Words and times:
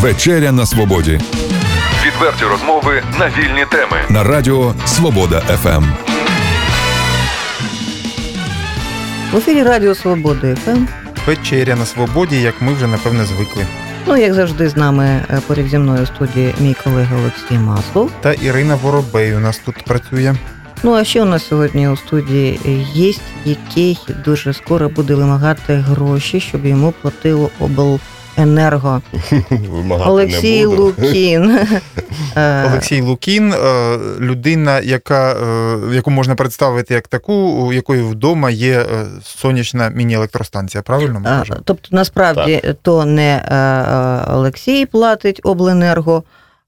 Вечеря 0.00 0.52
на 0.52 0.66
свободі 0.66 1.20
Відверті 2.06 2.44
розмови 2.44 3.02
на 3.18 3.26
вільні 3.28 3.64
теми. 3.70 3.96
на 4.10 4.24
радіо 4.24 4.74
Свобода. 4.86 5.40
ФМ. 5.40 5.84
В 9.32 9.36
ефірі 9.36 9.62
Радіо 9.62 9.94
Свободи 9.94 10.54
ФМ. 10.64 10.84
Вечеря 11.26 11.76
на 11.76 11.86
свободі, 11.86 12.40
як 12.40 12.62
ми 12.62 12.72
вже 12.72 12.86
напевне 12.86 13.24
звикли. 13.24 13.66
Ну, 14.06 14.16
як 14.16 14.34
завжди, 14.34 14.68
з 14.68 14.76
нами 14.76 15.04
е, 15.30 15.40
поряд 15.46 15.68
зі 15.68 15.78
мною 15.78 16.04
в 16.04 16.06
студії 16.06 16.54
мій 16.60 16.76
колега 16.84 17.16
Олексій 17.16 17.58
Маслов. 17.58 18.10
Та 18.20 18.32
Ірина 18.32 18.74
Воробей 18.74 19.34
у 19.34 19.38
нас 19.40 19.58
тут 19.66 19.84
працює. 19.84 20.34
Ну 20.82 20.94
а 20.94 21.04
ще 21.04 21.22
у 21.22 21.24
нас 21.24 21.46
сьогодні 21.48 21.88
у 21.88 21.96
студії 21.96 22.60
є, 22.94 23.12
який 23.44 23.98
дуже 24.24 24.52
скоро 24.54 24.88
буде 24.88 25.14
вимагати 25.14 25.74
гроші, 25.74 26.40
щоб 26.40 26.66
йому 26.66 26.92
платило 27.02 27.50
обленерго. 28.38 29.02
Вимагати 29.50 30.10
Олексій 30.10 30.60
не 30.60 30.66
буду. 30.66 30.82
Лукін. 30.82 31.58
Е, 32.36 32.64
Олексій 32.66 33.00
Лукін, 33.00 33.52
е, 33.52 33.98
людина, 34.20 34.80
яка, 34.80 35.32
е, 35.32 35.94
яку 35.94 36.10
можна 36.10 36.34
представити 36.34 36.94
як 36.94 37.08
таку, 37.08 37.32
у 37.32 37.72
якої 37.72 38.02
вдома 38.02 38.50
є 38.50 38.80
е, 38.80 39.06
сонячна 39.22 39.88
міні-електростанція. 39.88 40.82
Правильно 40.82 41.20
ми 41.20 41.44
Тобто, 41.64 41.88
насправді, 41.90 42.62
то 42.82 43.04
не 43.04 43.42
е, 43.48 43.54
е, 43.54 44.34
Олексій 44.34 44.86
платить 44.86 45.40
обленерго, 45.44 46.22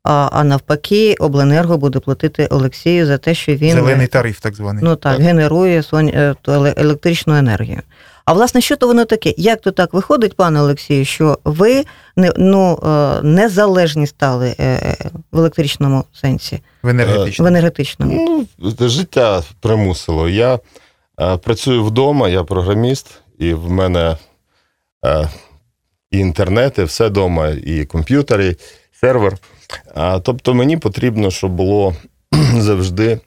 а, 0.05 0.29
а 0.33 0.45
навпаки, 0.45 1.15
обленерго 1.19 1.79
буде 1.79 1.99
платити 1.99 2.47
Олексію 2.47 3.07
за 3.07 3.19
те, 3.19 3.35
що 3.35 3.55
він 3.55 3.75
Зелений 3.75 4.07
тариф, 4.07 4.41
так 4.41 4.55
званий. 4.55 4.85
ну, 4.85 4.97
так, 4.97 5.17
Так. 5.17 5.27
генерує 5.27 5.83
сон... 5.83 6.09
е, 6.09 6.35
електричну 6.77 7.37
енергію. 7.37 7.81
А 8.31 8.33
власне, 8.33 8.61
що 8.61 8.77
то 8.77 8.87
воно 8.87 9.05
таке? 9.05 9.35
Як 9.37 9.61
то 9.61 9.71
так 9.71 9.95
виходить, 9.95 10.37
пане 10.37 10.61
Олексію, 10.61 11.05
що 11.05 11.39
ви 11.45 11.85
не, 12.17 12.33
ну, 12.37 12.79
е, 12.85 13.23
незалежні 13.23 14.07
стали 14.07 14.55
е, 14.59 14.65
е, 14.65 14.97
в 15.33 15.39
електричному 15.39 16.05
сенсі, 16.13 16.63
в 16.83 16.87
в 16.87 16.89
енергетичному. 16.91 17.49
енергетичному? 17.49 18.47
Ну, 18.59 18.89
життя 18.89 19.43
примусило. 19.61 20.29
Я 20.29 20.59
е, 21.21 21.37
працюю 21.37 21.85
вдома, 21.85 22.29
я 22.29 22.45
програміст, 22.45 23.07
і 23.39 23.55
в 23.55 23.71
мене 23.71 24.17
е, 25.07 25.29
і 26.11 26.19
інтернет, 26.19 26.79
і 26.79 26.83
все 26.83 27.09
вдома, 27.09 27.49
і 27.49 27.85
комп'ютер, 27.85 28.41
і 28.41 28.57
сервер. 29.01 29.39
Тобто 30.23 30.55
мені 30.55 30.77
потрібно, 30.77 31.31
щоб 31.31 31.53
було 31.53 31.97
завжди 32.57 33.21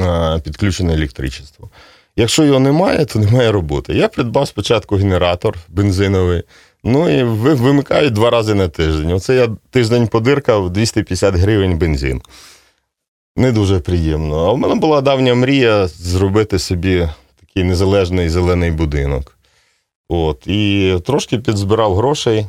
е, 0.00 0.40
підключене 0.44 0.94
електричество. 0.94 1.70
Якщо 2.16 2.44
його 2.44 2.60
немає, 2.60 3.04
то 3.04 3.18
немає 3.18 3.52
роботи. 3.52 3.94
Я 3.94 4.08
придбав 4.08 4.48
спочатку 4.48 4.96
генератор 4.96 5.58
бензиновий. 5.68 6.42
Ну 6.84 7.08
і 7.18 7.22
ви- 7.22 7.54
вимикаю 7.54 8.10
два 8.10 8.30
рази 8.30 8.54
на 8.54 8.68
тиждень. 8.68 9.12
Оце 9.12 9.34
я 9.34 9.48
тиждень 9.70 10.08
подиркав 10.08 10.70
250 10.70 11.34
гривень 11.34 11.78
бензин. 11.78 12.22
Не 13.36 13.52
дуже 13.52 13.78
приємно. 13.80 14.46
А 14.48 14.52
в 14.52 14.58
мене 14.58 14.74
була 14.74 15.00
давня 15.00 15.34
мрія 15.34 15.88
зробити 15.88 16.58
собі 16.58 17.08
такий 17.40 17.64
незалежний 17.64 18.28
зелений 18.28 18.70
будинок. 18.70 19.38
От, 20.08 20.46
і 20.46 20.94
трошки 21.06 21.38
підзбирав 21.38 21.96
грошей 21.96 22.46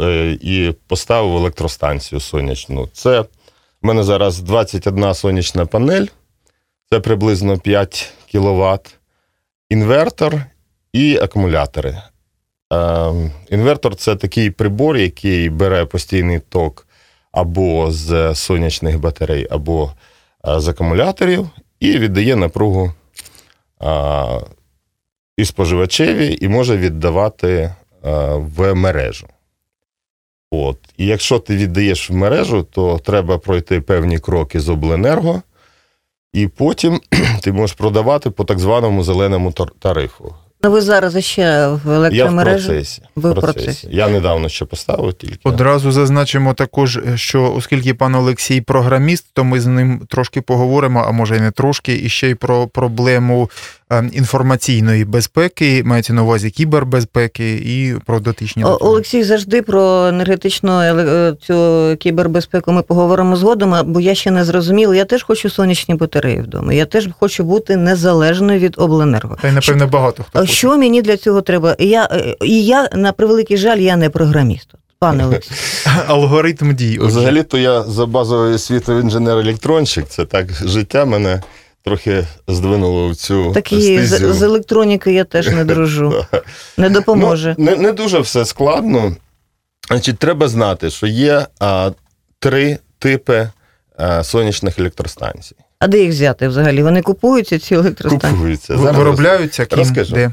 е, 0.00 0.38
і 0.42 0.74
поставив 0.86 1.36
електростанцію 1.36 2.20
сонячну. 2.20 2.88
Це 2.92 3.20
в 3.20 3.26
мене 3.82 4.02
зараз 4.02 4.40
21 4.40 5.14
сонячна 5.14 5.66
панель, 5.66 6.06
це 6.90 7.00
приблизно 7.00 7.58
5 7.58 8.12
кВт, 8.32 8.98
інвертор 9.70 10.42
і 10.92 11.16
акумулятори. 11.16 11.98
Е, 12.72 13.12
інвертор 13.50 13.96
це 13.96 14.16
такий 14.16 14.50
прибор, 14.50 14.96
який 14.96 15.50
бере 15.50 15.84
постійний 15.84 16.40
ток 16.40 16.86
або 17.32 17.90
з 17.90 18.34
сонячних 18.34 19.00
батарей, 19.00 19.48
або 19.50 19.92
е, 20.48 20.60
з 20.60 20.68
акумуляторів, 20.68 21.50
і 21.80 21.98
віддає 21.98 22.36
напругу 22.36 22.92
е, 23.82 24.40
і 25.36 25.44
споживачеві, 25.44 26.38
і 26.40 26.48
може 26.48 26.76
віддавати 26.76 27.48
е, 27.48 27.74
в 28.34 28.74
мережу. 28.74 29.26
От. 30.50 30.78
І 30.96 31.06
якщо 31.06 31.38
ти 31.38 31.56
віддаєш 31.56 32.10
в 32.10 32.14
мережу, 32.14 32.62
то 32.62 32.98
треба 32.98 33.38
пройти 33.38 33.80
певні 33.80 34.18
кроки 34.18 34.60
з 34.60 34.68
обленерго, 34.68 35.42
і 36.32 36.48
потім 36.48 37.00
ти 37.42 37.52
можеш 37.52 37.76
продавати 37.76 38.30
по 38.30 38.44
так 38.44 38.58
званому 38.58 39.04
зеленому 39.04 39.50
тар- 39.50 39.72
тарифу. 39.78 40.34
Ну, 40.64 40.70
ви 40.70 40.80
зараз 40.80 41.24
ще 41.24 41.42
в 41.68 41.70
Я 41.70 41.76
в 41.84 41.90
електромережі? 41.92 42.66
процесі. 42.66 43.02
Ви 43.16 43.30
в 43.30 43.34
процесі. 43.34 43.64
процесі. 43.66 43.88
Я 43.90 44.08
недавно 44.08 44.48
ще 44.48 44.64
поставив 44.64 45.14
тільки. 45.14 45.38
Одразу 45.44 45.92
зазначимо 45.92 46.54
також, 46.54 47.00
що 47.14 47.54
оскільки 47.56 47.94
пан 47.94 48.14
Олексій 48.14 48.60
програміст, 48.60 49.26
то 49.32 49.44
ми 49.44 49.60
з 49.60 49.66
ним 49.66 50.06
трошки 50.08 50.40
поговоримо, 50.40 51.04
а 51.08 51.10
може 51.12 51.36
й 51.36 51.40
не 51.40 51.50
трошки, 51.50 51.94
і 52.04 52.08
ще 52.08 52.30
й 52.30 52.34
про 52.34 52.66
проблему 52.68 53.50
інформаційної 54.12 55.04
безпеки, 55.04 55.82
мається 55.84 56.12
на 56.12 56.22
увазі 56.22 56.50
кібербезпеки 56.50 57.52
і 57.54 57.94
про 58.06 58.20
дотичні. 58.20 58.64
О- 58.64 58.78
Олексій, 58.80 59.22
завжди 59.24 59.62
про 59.62 60.06
енергетичну 60.06 60.70
еле- 60.72 61.06
е, 61.08 61.34
цю 61.46 61.96
кібербезпеку 61.96 62.72
ми 62.72 62.82
поговоримо 62.82 63.36
згодом, 63.36 63.74
бо 63.86 64.00
я 64.00 64.14
ще 64.14 64.30
не 64.30 64.44
зрозуміла. 64.44 64.96
Я 64.96 65.04
теж 65.04 65.22
хочу 65.22 65.50
сонячні 65.50 65.94
батареї 65.94 66.40
вдома. 66.40 66.72
Я 66.72 66.84
теж 66.86 67.08
хочу 67.20 67.44
бути 67.44 67.76
незалежною 67.76 68.58
від 68.58 68.74
обленерго. 68.78 69.36
Та 69.42 69.48
й 69.48 69.52
напевно 69.52 69.86
багато 69.86 70.22
хто 70.22 70.38
А 70.38 70.42
хоче. 70.42 70.52
Що 70.52 70.78
мені 70.78 71.02
для 71.02 71.16
цього 71.16 71.40
треба? 71.42 71.76
Я, 71.78 72.08
е, 72.12 72.36
і 72.44 72.64
я 72.64 72.88
на 72.94 73.12
превеликий 73.12 73.56
жаль, 73.56 73.78
я 73.78 73.96
не 73.96 74.10
програміст. 74.10 74.68
Пане 74.98 75.26
Олексій. 75.26 75.50
алгоритм 76.06 76.74
дій. 76.74 76.98
Взагалі-то 77.00 77.58
я 77.58 77.82
за 77.82 78.06
базовою 78.06 78.54
освітою 78.54 79.00
інженер-електронщик. 79.02 80.04
Це 80.08 80.24
так 80.24 80.46
життя 80.64 81.04
мене 81.04 81.42
трохи 81.84 82.26
здвинуло 82.48 83.08
в 83.08 83.16
цю 83.16 83.52
Так 83.52 83.72
і 83.72 84.00
з, 84.06 84.32
з 84.32 84.42
електроніки 84.42 85.12
я 85.12 85.24
теж 85.24 85.46
не 85.48 85.64
дружу. 85.64 86.26
Не 86.76 86.90
допоможе. 86.90 87.54
Ну, 87.58 87.64
не, 87.64 87.76
не 87.76 87.92
дуже 87.92 88.18
все 88.18 88.44
складно. 88.44 89.16
Значить, 89.88 90.18
треба 90.18 90.48
знати, 90.48 90.90
що 90.90 91.06
є 91.06 91.46
а, 91.60 91.90
три 92.38 92.78
типи 92.98 93.48
а, 93.96 94.24
сонячних 94.24 94.78
електростанцій. 94.78 95.56
А 95.78 95.86
де 95.86 95.98
їх 95.98 96.10
взяти 96.10 96.48
взагалі? 96.48 96.82
Вони 96.82 97.02
купуються 97.02 97.58
ці 97.58 97.74
електростанції? 97.74 98.32
Купуються. 98.32 98.76
Зараз 98.78 98.96
Виробляються 98.96 99.64
ким, 99.66 99.78
розкажу. 99.78 100.14
де? 100.14 100.30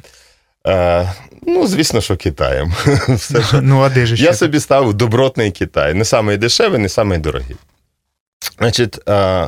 А, 0.64 1.06
ну, 1.48 1.68
звісно, 1.68 2.02
що 2.02 2.18
Китаєм. 2.18 2.74
Все, 3.10 3.44
що 3.44 3.62
Ну, 3.62 3.82
а 3.82 3.90
де 3.90 4.06
ж 4.06 4.16
ще? 4.16 4.26
Я 4.26 4.34
собі 4.34 4.60
ставив 4.60 4.94
добротний 4.94 5.52
Китай. 5.52 5.94
Не 5.94 6.06
самий 6.06 6.38
дешевий, 6.38 6.80
не 6.80 6.90
самий 6.90 7.18
дорогий. 7.18 7.56
Значить, 8.58 9.00
а, 9.10 9.48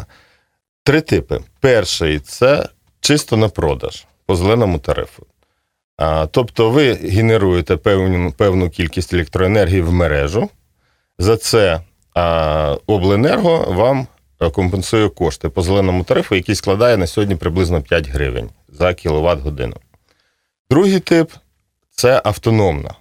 три 0.84 1.02
типи. 1.02 1.40
Перший 1.60 2.20
це 2.20 2.70
чисто 3.00 3.38
на 3.38 3.50
продаж 3.50 4.06
по 4.26 4.36
зеленому 4.36 4.80
тарифу. 4.80 5.26
А, 5.98 6.28
тобто 6.28 6.70
ви 6.70 6.94
генеруєте 6.94 7.78
певну, 7.78 8.32
певну 8.32 8.70
кількість 8.70 9.14
електроенергії 9.14 9.82
в 9.82 9.92
мережу. 9.92 10.50
За 11.20 11.38
це 11.38 11.82
а, 12.14 12.78
обленерго 12.88 13.74
вам 13.74 14.08
е, 14.42 14.50
компенсує 14.50 15.10
кошти 15.10 15.50
по 15.50 15.62
зеленому 15.62 16.04
тарифу, 16.04 16.36
який 16.36 16.56
складає 16.56 16.98
на 16.98 17.08
сьогодні 17.08 17.36
приблизно 17.36 17.82
5 17.82 18.10
гривень 18.10 18.50
за 18.70 18.94
кіловат 18.94 19.40
годину. 19.40 19.76
Другий 20.70 21.00
тип 21.00 21.32
це 21.90 22.22
автономна 22.24 22.94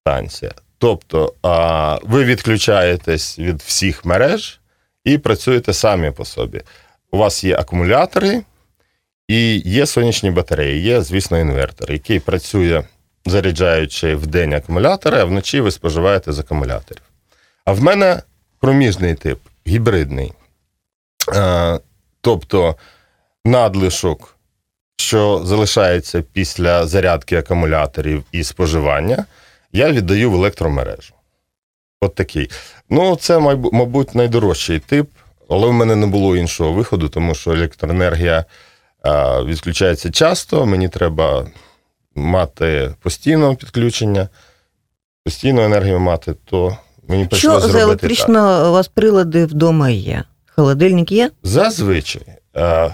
станція. 0.00 0.52
Тобто 0.78 1.34
а, 1.42 1.98
ви 2.02 2.24
відключаєтесь 2.24 3.38
від 3.38 3.62
всіх 3.62 4.04
мереж 4.04 4.60
і 5.04 5.18
працюєте 5.18 5.72
самі 5.72 6.10
по 6.10 6.24
собі. 6.24 6.62
У 7.10 7.18
вас 7.18 7.44
є 7.44 7.56
акумулятори 7.56 8.42
і 9.28 9.58
є 9.58 9.86
сонячні 9.86 10.30
батареї, 10.30 10.82
є, 10.82 11.02
звісно, 11.02 11.38
інвертор, 11.38 11.92
який 11.92 12.20
працює, 12.20 12.82
заряджаючи 13.26 14.14
в 14.14 14.26
день 14.26 14.52
акумулятори, 14.52 15.18
а 15.20 15.24
вночі 15.24 15.60
ви 15.60 15.70
споживаєте 15.70 16.32
з 16.32 16.38
акумуляторів. 16.38 17.02
А 17.64 17.72
в 17.72 17.82
мене 17.82 18.22
проміжний 18.60 19.14
тип, 19.14 19.38
гібридний. 19.66 20.32
Тобто 22.20 22.76
надлишок, 23.44 24.36
що 24.96 25.42
залишається 25.44 26.22
після 26.32 26.86
зарядки 26.86 27.36
акумуляторів 27.36 28.24
і 28.32 28.44
споживання, 28.44 29.24
я 29.72 29.92
віддаю 29.92 30.30
в 30.30 30.34
електромережу. 30.34 31.14
От 32.00 32.14
такий. 32.14 32.50
Ну, 32.90 33.16
це, 33.16 33.38
мабуть, 33.72 34.14
найдорожчий 34.14 34.78
тип, 34.78 35.10
але 35.50 35.66
в 35.66 35.72
мене 35.72 35.96
не 35.96 36.06
було 36.06 36.36
іншого 36.36 36.72
виходу, 36.72 37.08
тому 37.08 37.34
що 37.34 37.50
електроенергія 37.50 38.44
відключається 39.44 40.10
часто. 40.10 40.66
Мені 40.66 40.88
треба 40.88 41.46
мати 42.14 42.94
постійне 43.00 43.54
підключення, 43.54 44.28
постійну 45.24 45.62
енергію 45.64 46.00
мати, 46.00 46.34
то 46.44 46.76
мені 47.08 47.28
Що 47.32 47.60
за 47.60 47.80
електрично 47.80 48.68
у 48.68 48.72
вас 48.72 48.88
прилади 48.88 49.46
вдома 49.46 49.90
є? 49.90 50.24
Холодильник 50.56 51.12
є? 51.12 51.30
Зазвичай. 51.42 52.22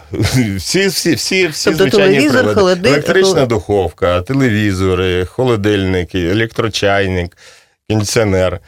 Всі, 0.57 0.87
всі, 0.87 1.15
всі, 1.15 1.47
всі 1.47 1.71
Тобто 1.71 1.83
звичайні 1.83 2.15
телевізор, 2.15 2.43
прилади. 2.45 2.61
холоди- 2.61 2.89
електрична 2.89 3.47
духовка, 3.47 4.23
телевізори, 4.23 5.25
холодильники, 5.25 6.25
електрочайник, 6.31 7.37
кондиціонер. 7.89 8.61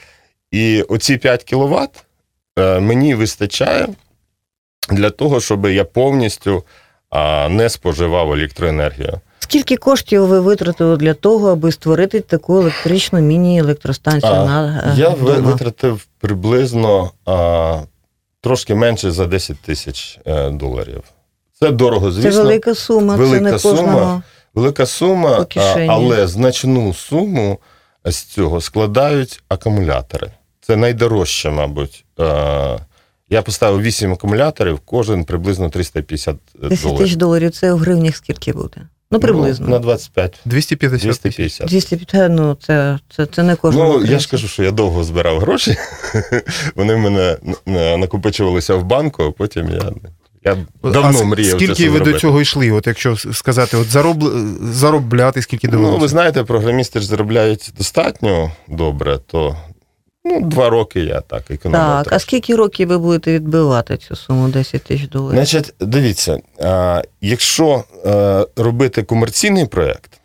І 0.51 0.83
оці 0.83 1.17
5 1.17 1.45
кВт 1.45 2.05
мені 2.57 3.15
вистачає 3.15 3.89
для 4.91 5.11
того, 5.11 5.41
щоб 5.41 5.67
я 5.67 5.85
повністю 5.85 6.65
не 7.49 7.69
споживав 7.69 8.33
електроенергію. 8.33 9.21
Скільки 9.39 9.77
коштів 9.77 10.27
ви 10.27 10.41
витратили 10.41 10.97
для 10.97 11.15
того, 11.15 11.51
аби 11.51 11.73
створити 11.73 12.21
таку 12.21 12.59
електричну 12.61 13.21
міні-електростанцію 13.21 14.33
А, 14.33 14.45
на 14.45 14.83
е, 14.97 15.01
Я 15.01 15.09
вдома? 15.09 15.39
витратив 15.39 16.07
приблизно 16.21 17.11
а, 17.27 17.81
трошки 18.41 18.75
менше 18.75 19.11
за 19.11 19.27
10 19.27 19.59
тисяч 19.59 20.19
е, 20.27 20.51
доларів. 20.51 21.03
Це 21.61 21.71
дорого, 21.71 22.13
звісно. 22.13 22.31
Це 22.31 22.39
велика 22.43 22.75
сума, 22.75 23.17
велика 23.17 23.45
це 23.45 23.53
не 23.53 23.59
сума. 23.59 23.77
кожного. 23.77 24.23
Велика 24.55 24.87
сума, 24.87 25.47
а, 25.57 25.87
але 25.89 26.27
значну 26.27 26.95
суму 26.95 27.59
з 28.05 28.23
цього 28.23 28.61
складають 28.61 29.43
акумулятори. 29.49 30.31
Це 30.61 30.77
найдорожче, 30.77 31.51
мабуть. 31.51 32.04
Е, 32.21 32.79
Я 33.31 33.43
поставив 33.43 33.83
8 33.83 34.13
акумуляторів, 34.13 34.81
кожен 34.85 35.25
приблизно 35.25 35.71
350 35.71 36.37
10 36.55 36.71
тисяч 36.71 36.83
доларів. 36.83 37.17
доларів 37.17 37.51
це 37.51 37.73
у 37.73 37.77
гривнях 37.77 38.17
скільки 38.17 38.53
буде? 38.53 38.89
Ну, 39.15 39.21
приблизно. 39.21 39.67
Ну, 39.69 39.73
на 39.73 39.79
25. 39.79 40.41
250 40.45 40.93
тисяч. 40.93 41.05
250. 41.05 41.69
250, 41.69 42.33
ну 42.33 42.57
це, 42.61 42.99
це, 43.17 43.27
це 43.27 43.43
не 43.43 43.57
кожного. 43.57 43.99
Ну, 43.99 44.05
я 44.05 44.19
ж 44.19 44.31
кажу, 44.31 44.49
що 44.49 44.63
я 44.63 44.71
довго 44.71 45.05
збирав 45.05 45.39
гроші. 45.39 45.77
Вони 46.75 46.95
в 46.95 46.99
мене 46.99 47.37
е, 47.67 47.97
накопичувалися 47.97 48.75
в 48.75 48.85
банку, 48.85 49.23
а 49.23 49.31
потім 49.31 49.71
я, 49.71 49.93
я 50.45 50.57
давно 50.83 51.19
а 51.21 51.25
мріяв. 51.25 51.57
Скільки 51.59 51.73
все 51.73 51.89
ви 51.89 52.01
до 52.01 52.13
цього 52.13 52.41
йшли? 52.41 52.71
От 52.71 52.87
якщо 52.87 53.17
сказати, 53.17 53.77
от 53.77 53.87
зароб... 53.87 54.25
заробляти, 54.63 55.43
скільки 55.43 55.69
Ну, 55.69 55.97
ви 55.97 56.09
знаєте, 56.09 56.45
програмісти 56.45 57.01
ж 57.01 57.07
заробляють 57.07 57.73
достатньо 57.79 58.53
добре, 58.69 59.19
то 59.27 59.57
ну, 60.25 60.41
два 60.41 60.71
роки 60.71 61.01
я 61.01 61.21
так 61.21 61.51
економив. 61.51 62.05
Так, 62.05 62.13
а 62.13 62.19
скільки 62.19 62.57
років 62.57 62.89
ви 62.89 62.99
будете 62.99 63.33
відбивати 63.33 63.97
цю 63.97 64.17
суму 64.17 64.49
10 64.49 64.83
тисяч 64.85 65.09
доларів? 65.09 65.37
Значить, 65.37 65.75
дивіться, 65.81 66.39
якщо 67.21 67.85
е, 68.07 68.47
робити 68.57 69.03
комерційний 69.03 69.67
проєкт, 69.67 70.21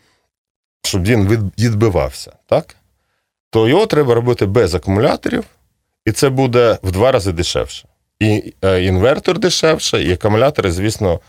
щоб 0.83 1.03
він 1.03 1.51
відбивався, 1.57 2.31
так? 2.45 2.75
то 3.49 3.67
його 3.67 3.85
треба 3.85 4.13
робити 4.13 4.45
без 4.45 4.75
акумуляторів, 4.75 5.43
і 6.05 6.11
це 6.11 6.29
буде 6.29 6.77
в 6.83 6.91
два 6.91 7.11
рази 7.11 7.31
дешевше. 7.31 7.87
І 8.19 8.53
е, 8.63 8.83
інвертор 8.83 9.39
дешевше, 9.39 10.03
і 10.03 10.13
акумулятори, 10.13 10.71
звісно, 10.71 11.19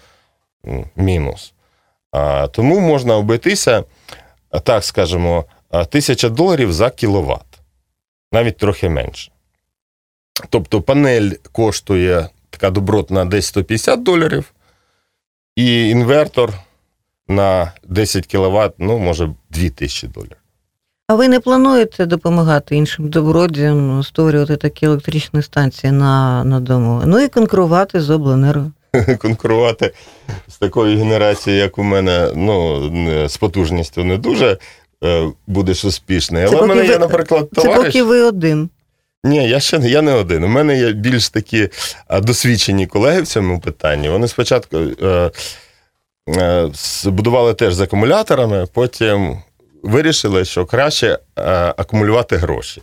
мінус. 0.97 1.53
Тому 2.51 2.81
можна 2.81 3.17
обійтися, 3.17 3.85
так 4.63 4.85
скажемо, 4.85 5.45
а, 5.71 5.85
тисяча 5.85 6.29
доларів 6.29 6.73
за 6.73 6.91
кіловат, 6.91 7.50
навіть 8.33 8.57
трохи 8.57 8.89
менше. 8.89 9.33
Тобто 10.49 10.83
панель 10.83 11.31
коштує 11.53 12.29
така 12.51 12.71
добротна 12.71 13.25
десь 13.25 13.47
150 13.47 14.03
доларів, 14.03 14.53
і 15.57 15.89
інвертор 15.89 16.53
на 17.29 17.73
10 17.89 18.27
кВт, 18.27 18.75
ну, 18.79 18.99
може, 18.99 19.35
2000 19.51 20.09
доларів. 20.09 20.37
А 21.09 21.15
ви 21.15 21.29
не 21.29 21.41
плануєте 21.41 22.07
допомагати 22.07 22.77
іншим 22.77 23.09
добродіям 23.09 24.03
створювати 24.03 24.57
такі 24.57 24.87
електричні 24.87 25.43
станції 25.43 25.93
на, 25.93 26.45
на 26.45 26.61
дому? 26.61 27.03
Ну 27.07 27.21
і 27.21 27.29
конкурувати 27.29 28.01
з 28.01 28.11
обленерго. 28.11 28.73
Конкурувати 29.19 29.95
з 30.49 30.57
такою 30.57 30.99
генерацією, 30.99 31.63
як 31.63 31.79
у 31.79 31.83
мене, 31.83 32.33
ну, 32.37 33.29
з 33.29 33.37
потужністю 33.37 34.05
не 34.05 34.17
дуже 34.17 34.59
будеш 35.47 35.85
успішний. 35.85 36.43
Але 36.43 36.51
Це 36.57 36.57
в 36.57 36.67
мене 36.67 36.75
поки 36.75 36.87
є, 36.87 36.93
ви- 36.93 36.99
наприклад, 36.99 37.49
Це 37.55 37.63
товариш. 37.63 37.87
поки 37.87 38.03
ви 38.03 38.21
один. 38.21 38.71
Ні, 39.25 39.49
я 39.49 39.61
ще 39.61 39.77
я 39.77 40.03
не 40.03 40.13
один. 40.13 40.45
У 40.45 40.49
мене 40.49 40.79
є 40.79 40.93
більш 40.93 41.29
такі 41.29 41.69
досвідчені 42.23 42.87
колеги 42.87 43.23
в 43.23 43.27
цьому 43.27 43.61
питанні. 43.61 44.09
Вони 44.09 44.29
спочатку 44.29 44.77
е, 45.03 45.31
е, 46.37 46.69
збудували 46.75 47.55
теж 47.55 47.75
з 47.75 47.81
акумуляторами, 47.81 48.67
потім 48.73 49.39
вирішили, 49.83 50.45
що 50.45 50.67
краще 50.67 51.07
е, 51.39 51.43
акумулювати 51.77 52.37
гроші. 52.37 52.83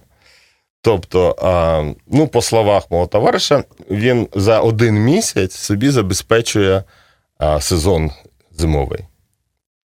Тобто, 0.82 1.36
е, 1.44 1.96
ну, 2.08 2.28
по 2.28 2.42
словах 2.42 2.92
мого 2.92 3.08
товариша, 3.08 3.64
він 3.92 4.28
за 4.36 4.60
один 4.60 4.96
місяць 4.96 5.56
собі 5.56 5.90
забезпечує 5.90 6.84
е, 7.42 7.62
сезон 7.62 8.12
зимовий 8.58 9.00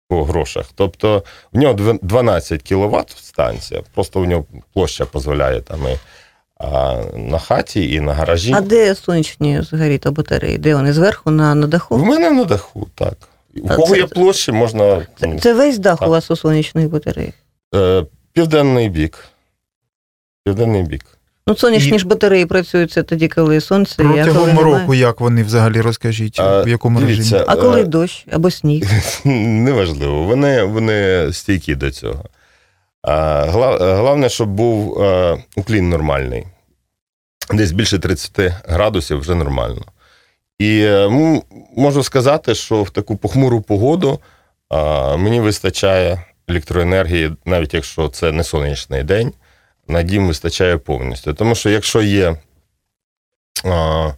по 0.09 0.23
грошах. 0.23 0.65
Тобто 0.75 1.23
в 1.53 1.57
нього 1.57 1.73
12 2.01 2.63
кВт 2.63 3.09
станція, 3.17 3.81
просто 3.93 4.19
в 4.19 4.25
нього 4.25 4.45
площа 4.73 5.05
дозволяє 5.13 5.61
там 5.61 5.79
і 5.87 5.97
а, 6.57 7.01
на 7.15 7.39
хаті, 7.39 7.93
і 7.93 7.99
на 7.99 8.13
гаражі. 8.13 8.53
А 8.53 8.61
де 8.61 8.95
сонячні 8.95 9.59
взагалі 9.59 9.97
та 9.97 10.11
батареї? 10.11 10.57
Де 10.57 10.75
вони? 10.75 10.93
Зверху 10.93 11.31
на, 11.31 11.55
на 11.55 11.65
В 11.65 11.69
даху? 11.69 11.97
мене 11.97 12.31
на 12.31 12.43
даху, 12.43 12.87
так. 12.95 13.13
У 13.63 13.67
кого 13.67 13.87
це- 13.87 13.97
є 13.97 14.07
площі, 14.07 14.51
можна. 14.51 15.05
Це, 15.19 15.37
це 15.39 15.53
весь 15.53 15.77
дах 15.77 15.99
Так. 15.99 16.07
у 16.07 16.11
вас 16.11 16.31
у 16.31 16.35
сонячних 16.35 16.89
батареях? 16.89 17.33
Е, 17.75 18.05
південний 18.33 18.89
бік. 18.89 19.25
Південний 20.43 20.83
бік. 20.83 21.05
Ну, 21.49 21.55
сонячні 21.55 21.95
І- 21.95 21.99
ж 21.99 22.07
батареї 22.07 22.45
працюють 22.45 22.91
це 22.91 23.03
тоді, 23.03 23.27
коли 23.27 23.61
сонце, 23.61 24.03
є, 24.03 24.07
а 24.09 24.11
коли 24.11 24.23
Протягом 24.23 24.47
немає. 24.55 24.79
року, 24.81 24.93
як 24.93 25.21
вони 25.21 25.43
взагалі 25.43 25.81
розкажіть, 25.81 26.39
А, 26.39 26.61
в 26.61 26.67
якому 26.67 26.99
дивіться, 26.99 27.21
режимі? 27.37 27.43
А 27.47 27.55
коли 27.55 27.81
Е, 27.81 27.83
дощ 27.83 28.25
або 28.31 28.51
сніг? 28.51 28.89
Неважливо, 29.25 30.23
вони, 30.23 30.63
вони 30.63 31.29
стійкі 31.33 31.75
до 31.75 31.91
цього. 31.91 32.25
А, 33.01 33.11
гла- 33.45 33.95
головне, 33.97 34.29
щоб 34.29 34.49
був 34.49 35.01
е, 35.03 35.37
уклін 35.55 35.89
нормальний. 35.89 36.47
Десь 37.53 37.71
більше 37.71 37.99
30 37.99 38.53
градусів 38.67 39.19
вже 39.19 39.35
нормально. 39.35 39.81
І 40.59 40.81
м, 40.81 41.41
можу 41.77 42.03
сказати, 42.03 42.55
що 42.55 42.83
в 42.83 42.89
таку 42.89 43.17
похмуру 43.17 43.61
погоду 43.61 44.19
а, 44.69 45.15
мені 45.17 45.39
вистачає 45.41 46.23
електроенергії, 46.47 47.31
навіть 47.45 47.73
якщо 47.73 48.07
це 48.07 48.31
не 48.31 48.43
сонячний 48.43 49.03
день, 49.03 49.31
на 49.89 50.03
дім 50.03 50.27
вистачає 50.27 50.77
повністю. 50.77 51.33
Тому 51.33 51.55
що 51.55 51.69
якщо 51.69 52.01
є. 52.01 52.35
А, 53.65 54.11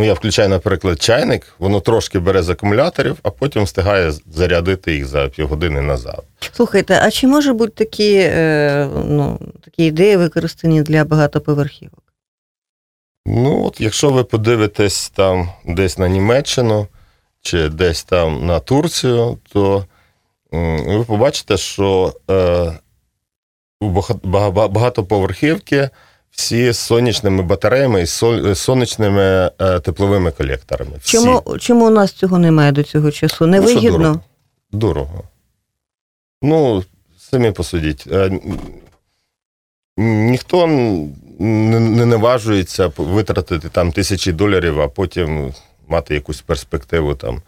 Ну, 0.00 0.04
я 0.04 0.14
включаю, 0.14 0.48
наприклад, 0.48 1.02
чайник, 1.02 1.54
воно 1.58 1.80
трошки 1.80 2.18
бере 2.18 2.42
з 2.42 2.48
акумуляторів, 2.48 3.16
а 3.22 3.30
потім 3.30 3.64
встигає 3.64 4.12
зарядити 4.26 4.94
їх 4.94 5.06
за 5.06 5.28
півгодини 5.28 5.82
назад. 5.82 6.24
Слухайте, 6.52 7.00
а 7.02 7.10
чи 7.10 7.26
може 7.26 7.52
бути 7.52 7.72
такі, 7.84 8.14
е, 8.18 8.88
ну, 9.04 9.38
такі 9.64 9.84
ідеї 9.84 10.16
використані 10.16 10.82
для 10.82 11.04
багатоповерхівок? 11.04 12.02
Ну, 13.26 13.64
от 13.64 13.80
якщо 13.80 14.10
ви 14.10 14.24
подивитесь 14.24 15.08
там 15.08 15.48
десь 15.64 15.98
на 15.98 16.08
Німеччину 16.08 16.86
чи 17.40 17.68
десь 17.68 18.04
там 18.04 18.46
на 18.46 18.60
Турцію, 18.60 19.38
то 19.52 19.84
ви 20.86 21.04
побачите, 21.04 21.56
що 21.56 22.14
е, 22.30 22.72
багатоповерхівки 23.80 25.90
всі 26.30 26.72
з 26.72 26.78
сонячними 26.78 27.42
батареями 27.42 28.02
і 28.02 28.06
з 28.06 28.54
сонячними 28.54 29.50
е, 29.60 29.80
тепловими 29.80 30.30
колекторами. 30.30 30.92
Всі. 31.00 31.12
Чому, 31.12 31.58
чому 31.58 31.86
у 31.86 31.90
нас 31.90 32.12
цього 32.12 32.38
немає 32.38 32.72
до 32.72 32.82
цього 32.82 33.10
часу? 33.10 33.46
Ну, 33.46 33.46
Невигідно? 33.46 33.98
дорого. 33.98 34.20
Дорого. 34.72 35.22
Ну, 36.42 36.84
самі 37.18 37.50
посудіть. 37.50 38.04
Е, 38.12 38.40
Ніхто 40.00 40.66
не 41.38 42.06
наважується 42.06 42.92
витратити 42.96 43.68
там 43.68 43.92
тисячі 43.92 44.32
доларів, 44.32 44.80
а 44.80 44.88
потім 44.88 45.54
мати 45.88 46.14
якусь 46.14 46.40
перспективу 46.40 47.14
там. 47.14 47.42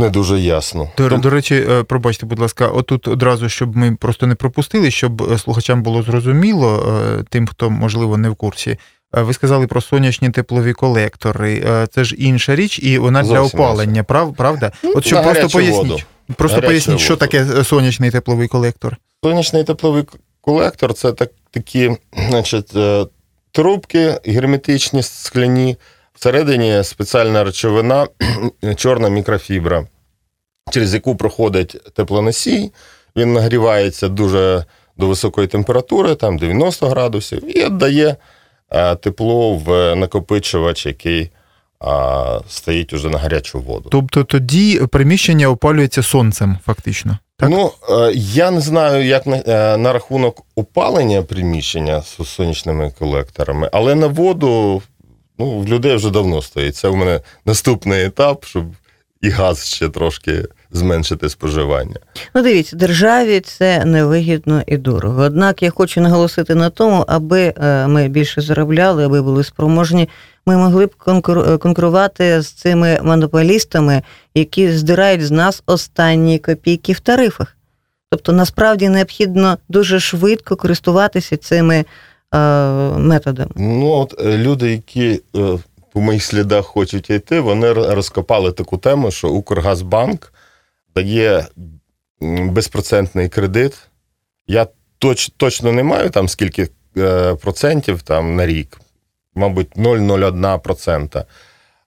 Не 0.00 0.10
дуже 0.10 0.40
ясно. 0.40 0.90
До, 0.96 1.08
Том- 1.08 1.20
до 1.20 1.30
речі, 1.30 1.66
е, 1.70 1.82
пробачте, 1.82 2.26
будь 2.26 2.38
ласка, 2.38 2.68
отут 2.68 3.08
одразу, 3.08 3.48
щоб 3.48 3.76
ми 3.76 3.96
просто 4.00 4.26
не 4.26 4.34
пропустили, 4.34 4.90
щоб 4.90 5.22
е, 5.32 5.38
слухачам 5.38 5.82
було 5.82 6.02
зрозуміло, 6.02 6.96
е, 7.20 7.24
тим, 7.30 7.46
хто, 7.46 7.70
можливо, 7.70 8.16
не 8.18 8.28
в 8.30 8.34
курсі. 8.34 8.78
Ви 9.12 9.32
сказали 9.34 9.66
про 9.66 9.80
сонячні 9.80 10.30
теплові 10.30 10.72
колектори. 10.72 11.86
Це 11.90 12.04
ж 12.04 12.14
інша 12.18 12.54
річ, 12.56 12.78
і 12.82 12.98
вона 12.98 13.22
для 13.22 13.28
Зовсім 13.28 13.60
опалення, 13.60 14.04
прав, 14.04 14.34
правда? 14.36 14.72
Ну, 14.82 14.92
От 14.96 15.06
щоб 15.06 15.22
просто 15.22 15.48
поясніть. 15.48 15.76
воду. 15.76 15.98
Просто 16.36 16.54
Гарячу 16.54 16.70
поясніть, 16.70 16.98
що 17.00 17.14
воду. 17.14 17.20
таке 17.20 17.46
е, 17.60 17.64
сонячний 17.64 18.10
тепловий 18.10 18.48
колектор. 18.48 18.96
Сонячний 19.24 19.64
тепловий 19.64 20.04
колектор 20.40 20.94
це 20.94 21.12
так, 21.12 21.30
такі 21.50 21.90
значить, 22.28 22.72
трубки 23.52 24.20
герметичні, 24.24 25.02
скляні. 25.02 25.76
Всередині 26.20 26.84
спеціальна 26.84 27.44
речовина, 27.44 28.08
чорна 28.76 29.08
мікрофібра, 29.08 29.86
через 30.70 30.94
яку 30.94 31.16
проходить 31.16 31.94
теплоносій. 31.94 32.72
Він 33.16 33.32
нагрівається 33.32 34.08
дуже 34.08 34.64
до 34.96 35.06
високої 35.06 35.46
температури, 35.46 36.14
там 36.14 36.38
90 36.38 36.88
градусів, 36.88 37.58
і 37.58 37.64
віддає 37.64 38.16
е, 38.70 38.94
тепло 38.96 39.54
в 39.54 39.94
накопичувач, 39.94 40.86
який 40.86 41.30
а, 41.78 42.40
стоїть 42.48 42.92
уже 42.92 43.08
на 43.08 43.18
гарячу 43.18 43.60
воду. 43.60 43.88
Тобто 43.92 44.24
тоді 44.24 44.80
приміщення 44.90 45.48
опалюється 45.48 46.02
сонцем, 46.02 46.58
фактично. 46.64 47.18
Так? 47.36 47.50
Ну, 47.50 47.72
е, 47.90 48.12
я 48.14 48.50
не 48.50 48.60
знаю, 48.60 49.04
як 49.04 49.26
на, 49.26 49.36
е, 49.36 49.76
на 49.76 49.92
рахунок 49.92 50.42
опалення 50.54 51.22
приміщення 51.22 52.02
з 52.02 52.24
сонячними 52.24 52.92
колекторами, 52.98 53.70
але 53.72 53.94
на 53.94 54.06
воду 54.06 54.82
ну, 55.40 55.58
в 55.58 55.68
людей 55.68 55.96
вже 55.96 56.10
давно 56.10 56.42
стоїть. 56.42 56.76
Це 56.76 56.88
у 56.88 56.96
мене 56.96 57.20
наступний 57.46 58.04
етап, 58.04 58.44
щоб 58.44 58.64
і 59.20 59.28
газ 59.28 59.66
ще 59.66 59.88
трошки 59.88 60.44
зменшити 60.70 61.28
споживання. 61.28 61.96
Ну, 62.34 62.42
дивіться, 62.42 62.76
державі 62.76 63.40
це 63.40 63.84
невигідно 63.84 64.62
і 64.66 64.76
дорого. 64.76 65.22
Однак 65.22 65.62
я 65.62 65.70
хочу 65.70 66.00
наголосити 66.00 66.54
на 66.54 66.70
тому, 66.70 67.04
аби 67.08 67.54
е, 67.56 67.86
ми 67.86 68.08
більше 68.08 68.40
заробляли, 68.40 69.04
аби 69.04 69.22
були 69.22 69.44
спроможні, 69.44 70.08
ми 70.46 70.56
могли 70.56 70.86
б 70.86 70.94
е, 71.08 71.58
конкурувати 71.58 72.42
з 72.42 72.48
цими 72.48 73.00
монополістами, 73.02 74.02
які 74.34 74.72
здирають 74.72 75.26
з 75.26 75.30
нас 75.30 75.62
останні 75.66 76.38
копійки 76.38 76.92
в 76.92 77.00
тарифах. 77.00 77.56
Тобто, 78.10 78.32
насправді 78.32 78.88
необхідно 78.88 79.58
дуже 79.68 80.00
швидко 80.00 80.56
користуватися 80.56 81.36
цими 81.36 81.84
методами. 82.98 83.50
Ну, 83.56 83.90
от 83.90 84.20
е, 84.20 84.38
люди, 84.38 84.70
які 84.70 85.22
е, 85.36 85.58
по 85.92 86.00
моїх 86.00 86.24
слідах 86.24 86.66
хочуть 86.66 87.10
йти, 87.10 87.40
вони 87.40 87.72
розкопали 87.72 88.52
таку 88.52 88.78
тему, 88.78 89.10
що 89.10 89.28
Укргазбанк 89.28 90.32
дає 90.94 91.46
безпроцентний 92.20 93.28
кредит. 93.28 93.78
Я 94.46 94.66
точ, 94.98 95.30
точно 95.36 95.72
не 95.72 95.82
маю 95.82 96.10
там 96.10 96.28
скільки 96.28 96.68
е, 96.96 97.34
процентів 97.34 98.02
там 98.02 98.36
на 98.36 98.46
рік, 98.46 98.80
мабуть, 99.34 99.76
0,01% 99.76 101.24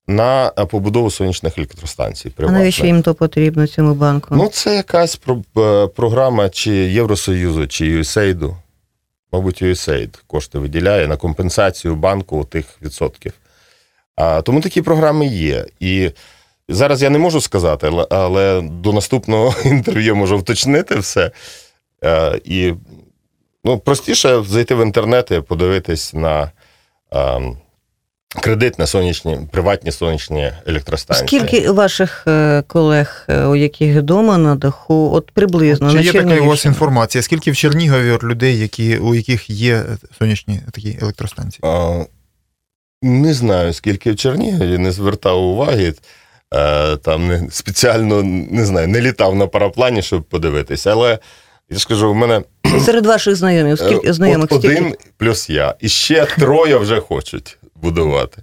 на 0.08 0.52
е, 0.60 0.66
побудову 0.66 1.12
сонячних 1.12 1.58
електростанцій. 1.58 2.32
А 2.38 2.52
навіщо 2.52 2.86
їм 2.86 3.02
то 3.02 3.14
потрібно 3.16 3.68
цьому 3.68 3.94
банку? 3.94 4.36
Ну, 4.36 4.48
це 4.48 4.76
якась 4.76 5.20
е, 5.58 5.88
програма 5.88 6.50
чи 6.50 6.72
Євросоюзу, 6.72 7.68
чи 7.68 8.00
USAID. 8.00 8.56
Мабуть, 9.34 9.64
USAID 9.64 10.22
кошти 10.28 10.60
виділяє 10.60 11.08
на 11.08 11.18
компенсацію 11.18 11.96
банку 11.96 12.44
тих 12.44 12.66
відсотків. 12.82 13.34
А, 14.16 14.42
тому 14.42 14.62
такі 14.62 14.82
програми 14.82 15.26
є. 15.26 15.66
І 15.80 16.12
зараз 16.70 17.04
я 17.04 17.10
не 17.10 17.20
можу 17.20 17.42
сказати, 17.42 17.92
але- 18.10 18.62
до 18.62 18.94
наступного 18.94 19.56
інтерв'ю 19.66 20.16
можу 20.16 20.38
вточнити 20.38 20.96
все. 20.96 21.32
А, 22.02 22.38
і 22.44 22.74
ну, 23.64 23.80
простіше 23.80 24.44
зайти 24.44 24.76
в 24.76 24.84
інтернет 24.86 25.32
і 25.32 25.42
подивитись 25.42 26.14
на 26.14 26.52
ем, 27.12 27.58
кредит 28.42 28.80
на 28.80 28.88
сонячні, 28.88 29.40
приватні 29.52 29.92
сонячні 29.92 30.52
електростанції. 30.68 31.28
Скільки 31.28 31.72
ваших 31.72 32.24
е, 32.28 32.64
колег, 32.68 33.26
е, 33.30 33.46
у 33.46 33.56
яких 33.56 33.98
вдома 33.98 34.38
на 34.38 34.56
даху, 34.56 35.12
от 35.14 35.32
приблизно 35.32 35.90
Чи 35.90 35.96
на 35.96 36.02
є 36.02 36.14
така 36.14 36.42
у 36.42 36.46
вас 36.46 36.66
інформація? 36.66 37.22
Скільки 37.22 37.52
в 37.52 37.56
Чернігові 37.56 38.12
от 38.12 38.24
людей, 38.24 38.60
які, 38.60 38.98
у 38.98 39.16
яких 39.16 39.50
є 39.50 39.84
сонячні 40.20 40.60
такі 40.72 40.98
електростанції? 41.02 41.60
А, 41.64 42.04
Не 43.02 43.34
знаю, 43.34 43.74
скільки 43.74 44.12
в 44.12 44.16
Чернігові, 44.16 44.78
не 44.78 44.92
звертав 44.92 45.44
уваги. 45.44 45.94
Е, 46.54 46.98
Там 46.98 47.28
не, 47.28 47.48
спеціально 47.52 48.24
не 48.52 48.66
знаю, 48.66 48.88
не 48.88 49.02
літав 49.02 49.36
на 49.36 49.48
параплані, 49.48 50.02
щоб 50.02 50.24
подивитися. 50.24 50.92
Але 50.92 51.20
я 51.70 51.78
ж 51.78 51.88
кажу, 51.88 52.12
у 52.12 52.14
мене 52.14 52.42
Серед 52.86 53.06
ваших 53.06 53.36
знайомих, 53.36 53.80
скільки 53.80 54.14
знайомих 54.14 54.52
один 54.52 54.96
плюс 55.18 55.50
я. 55.50 55.76
І 55.80 55.90
ще 55.90 56.26
троє 56.26 56.78
вже 56.78 57.00
хочуть 57.00 57.58
будувати. 57.84 58.42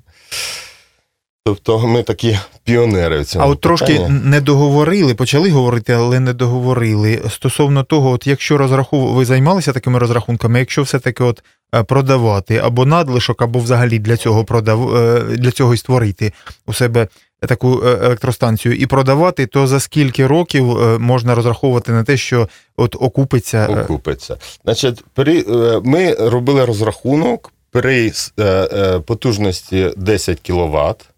Тобто 1.44 1.78
ми 1.78 2.02
такі 2.02 2.38
піонери 2.64 3.20
в 3.20 3.24
цьому. 3.24 3.44
А 3.44 3.48
от 3.48 3.60
трошки 3.60 3.98
не 4.08 4.40
договорили, 4.40 5.14
почали 5.14 5.50
говорити, 5.50 5.92
але 5.92 6.20
не 6.20 6.32
договорили. 6.32 7.22
Стосовно 7.30 7.82
того, 7.82 8.10
от 8.10 8.26
якщо 8.26 8.58
розрахов... 8.58 9.14
ви 9.14 9.24
займалися 9.24 9.72
такими 9.72 9.98
розрахунками, 9.98 10.58
якщо 10.58 10.82
все-таки 10.82 11.24
от 11.24 11.42
е, 11.74 11.82
продавати 11.82 12.56
або 12.56 12.86
надлишок, 12.86 13.42
або 13.42 13.58
взагалі 13.58 13.98
для 13.98 14.16
цього 14.16 14.44
продав... 14.44 14.96
е, 14.96 15.20
для 15.36 15.50
цього 15.50 15.74
і 15.74 15.76
створити 15.76 16.32
у 16.66 16.72
себе 16.72 17.08
таку 17.40 17.82
е, 17.84 17.98
електростанцію 18.02 18.74
і 18.74 18.86
продавати, 18.86 19.46
то 19.46 19.66
за 19.66 19.80
скільки 19.80 20.26
років 20.26 20.66
можна 21.00 21.34
розраховувати 21.34 21.92
на 21.92 22.04
те, 22.04 22.16
що 22.16 22.48
от 22.76 22.96
окупиться 23.00 23.66
окупиться. 23.66 24.36
Значить, 24.64 25.04
при, 25.14 25.44
ми 25.84 26.14
робили 26.14 26.64
розрахунок 26.64 27.52
при 27.70 28.12
е, 28.38 28.42
е, 28.44 29.00
потужності 29.00 29.92
10 29.96 30.40
кВт. 30.40 31.08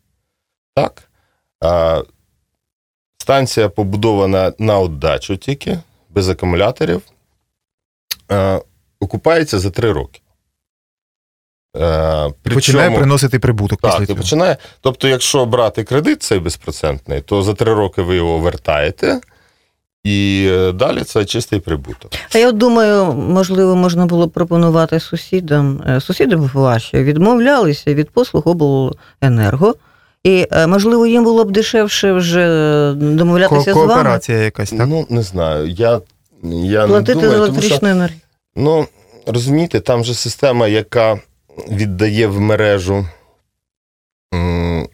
Так? 0.75 1.03
Станція 3.19 3.69
побудована 3.69 4.53
на 4.59 4.79
отдачу 4.79 5.37
тільки, 5.37 5.79
без 6.11 6.29
акумуляторів. 6.29 7.03
Окупається 9.01 9.59
за 9.59 9.71
3 9.71 9.93
роки. 9.93 10.21
Е, 11.77 12.29
і 12.45 12.51
починає 12.51 12.89
причому- 12.89 12.97
приносити 12.97 13.39
прибуток 13.39 13.81
так, 13.81 13.91
після 13.93 14.07
цього. 14.07 14.19
починає. 14.19 14.57
Тобто, 14.81 15.09
якщо 15.09 15.47
брати 15.47 15.85
кредит 15.85 16.23
цей 16.23 16.39
безпроцентний, 16.39 17.21
то 17.21 17.43
за 17.43 17.55
3 17.55 17.75
роки 17.75 18.03
ви 18.03 18.17
його 18.17 18.39
вертаєте, 18.39 19.21
і 20.05 20.49
е, 20.53 20.73
далі 20.73 21.01
це 21.03 21.25
чистий 21.25 21.61
прибуток. 21.61 22.11
А 22.35 22.39
я 22.39 22.53
думаю, 22.53 23.13
можливо, 23.13 23.77
можна 23.77 24.07
було 24.07 24.27
б 24.27 24.31
пропонувати 24.31 25.01
сусідам. 25.01 25.83
е, 25.89 26.01
Сусіди 26.01 26.37
б 26.37 26.51
ваші 26.53 26.97
відмовлялися 27.03 27.95
від 27.95 28.11
послуг 28.11 28.43
обленерго. 28.49 29.75
І, 30.25 30.47
е, 30.53 30.67
можливо, 30.67 31.07
їм 31.07 31.25
було 31.25 31.45
б 31.45 31.51
дешевше 31.51 32.13
вже 32.13 32.93
домовлятися 32.97 33.65
Ко- 33.65 33.73
з 33.73 33.75
вами, 33.77 33.87
Кооперація 33.95 34.39
якась, 34.39 34.71
так? 34.71 34.87
Ну, 34.89 35.07
не 35.11 35.23
знаю. 35.23 35.69
Я, 35.69 36.01
я 36.53 36.87
платити 36.87 37.15
не 37.15 37.21
за 37.21 37.27
думаю, 37.27 37.47
тому 37.47 37.61
що, 37.61 37.69
електричну 37.69 37.89
енергію. 37.89 38.21
ну, 38.57 38.87
розумієте, 39.27 39.81
там 39.81 40.05
же 40.05 40.15
система, 40.15 40.69
яка 40.69 41.21
віддає 41.71 42.27
в 42.27 42.41
мережу, 42.41 43.07
м, 44.35 44.89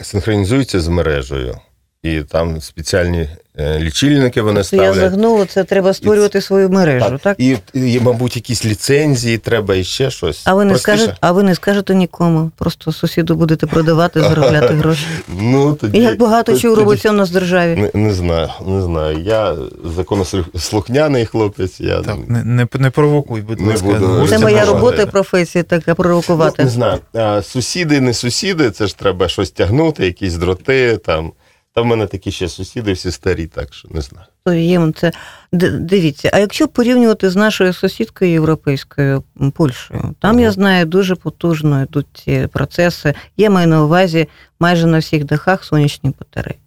синхронізується 0.00 0.80
з 0.80 0.88
мережею. 0.88 1.56
І 2.02 2.20
там 2.20 2.60
спеціальні 2.60 3.28
е, 3.58 3.78
лічильники 3.78 4.42
вони 4.42 4.62
Це 4.62 4.76
я 4.76 4.94
загнула, 4.94 5.46
це 5.46 5.64
треба 5.64 5.94
створювати 5.94 6.40
свою 6.40 6.70
мережу, 6.70 7.18
так? 7.22 7.36
І, 7.40 7.56
і, 7.74 8.00
мабуть, 8.00 8.36
якісь 8.36 8.64
ліцензії, 8.64 9.38
треба 9.38 9.74
і 9.74 9.84
ще 9.84 10.10
щось. 10.10 10.42
А 10.44 10.54
ви 10.54 10.64
не 10.64 10.70
Простіше. 10.70 10.96
скажете, 10.98 11.16
а 11.20 11.32
ви 11.32 11.42
не 11.42 11.54
скажете 11.54 11.94
нікому. 11.94 12.50
Просто 12.56 12.92
сусіду 12.92 13.34
будете 13.36 13.66
продавати, 13.66 14.20
заробляти 14.20 14.66
гроші. 14.74 15.06
Ну, 15.40 15.74
тоді, 15.74 15.98
І 15.98 16.02
як 16.02 16.18
багато 16.18 16.58
чого 16.58 16.74
робиться 16.76 17.10
у 17.10 17.12
нас 17.12 17.30
в 17.30 17.32
державі. 17.32 17.76
Не, 17.94 18.00
не 18.00 18.12
знаю, 18.14 18.48
не 18.66 18.82
знаю. 18.82 19.18
Я 19.18 19.56
законослухняний 19.96 21.26
хлопець. 21.26 21.80
Я 21.80 22.00
Так, 22.02 22.16
не, 22.28 22.44
не, 22.44 22.66
не 22.74 22.90
провокуй, 22.90 23.40
будь 23.40 23.60
Не 23.60 23.68
ласка. 23.68 23.86
буду. 23.86 24.26
Це 24.28 24.38
Це 24.38 24.38
моя 24.38 24.64
робота 24.64 25.02
і 25.02 25.06
професія 25.06 25.64
така 25.64 25.84
Ну, 25.90 25.94
провокувати. 25.94 26.64
не 26.64 26.70
знаю. 26.70 26.98
А, 27.14 27.42
Сусіди, 27.42 28.00
не 28.00 28.14
сусіди, 28.14 28.70
це 28.70 28.86
ж 28.86 28.98
треба 28.98 29.28
щось 29.28 29.50
тягнути, 29.50 30.04
якісь 30.06 30.34
дроти. 30.34 30.96
Там. 30.96 31.32
Та 31.74 31.80
в 31.80 31.86
мене 31.86 32.06
такі 32.06 32.30
ще 32.30 32.48
сусіди, 32.48 32.92
всі 32.92 33.10
старі, 33.10 33.46
так 33.46 33.74
що 33.74 33.88
не 33.90 34.00
знаю. 34.00 34.26
То 34.44 34.52
їм 34.52 34.94
це 34.94 35.12
дивіться. 35.52 36.30
А 36.32 36.38
якщо 36.38 36.68
порівнювати 36.68 37.30
з 37.30 37.36
нашою 37.36 37.72
сусідкою 37.72 38.30
європейською 38.30 39.22
Польщею, 39.54 40.14
там 40.20 40.40
я 40.40 40.52
знаю 40.52 40.86
дуже 40.86 41.14
потужно 41.14 41.82
йдуть 41.82 42.06
ці 42.14 42.48
процеси. 42.52 43.14
Я 43.36 43.50
маю 43.50 43.68
на 43.68 43.84
увазі 43.84 44.28
майже 44.60 44.86
на 44.86 44.98
всіх 44.98 45.24
дахах 45.24 45.64
сонячні 45.64 46.14
батареї. 46.18 46.58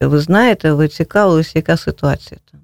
Ви 0.00 0.18
знаєте, 0.18 0.72
ви 0.72 0.88
цікавилися, 0.88 1.52
яка 1.54 1.76
ситуація 1.76 2.40
там? 2.52 2.60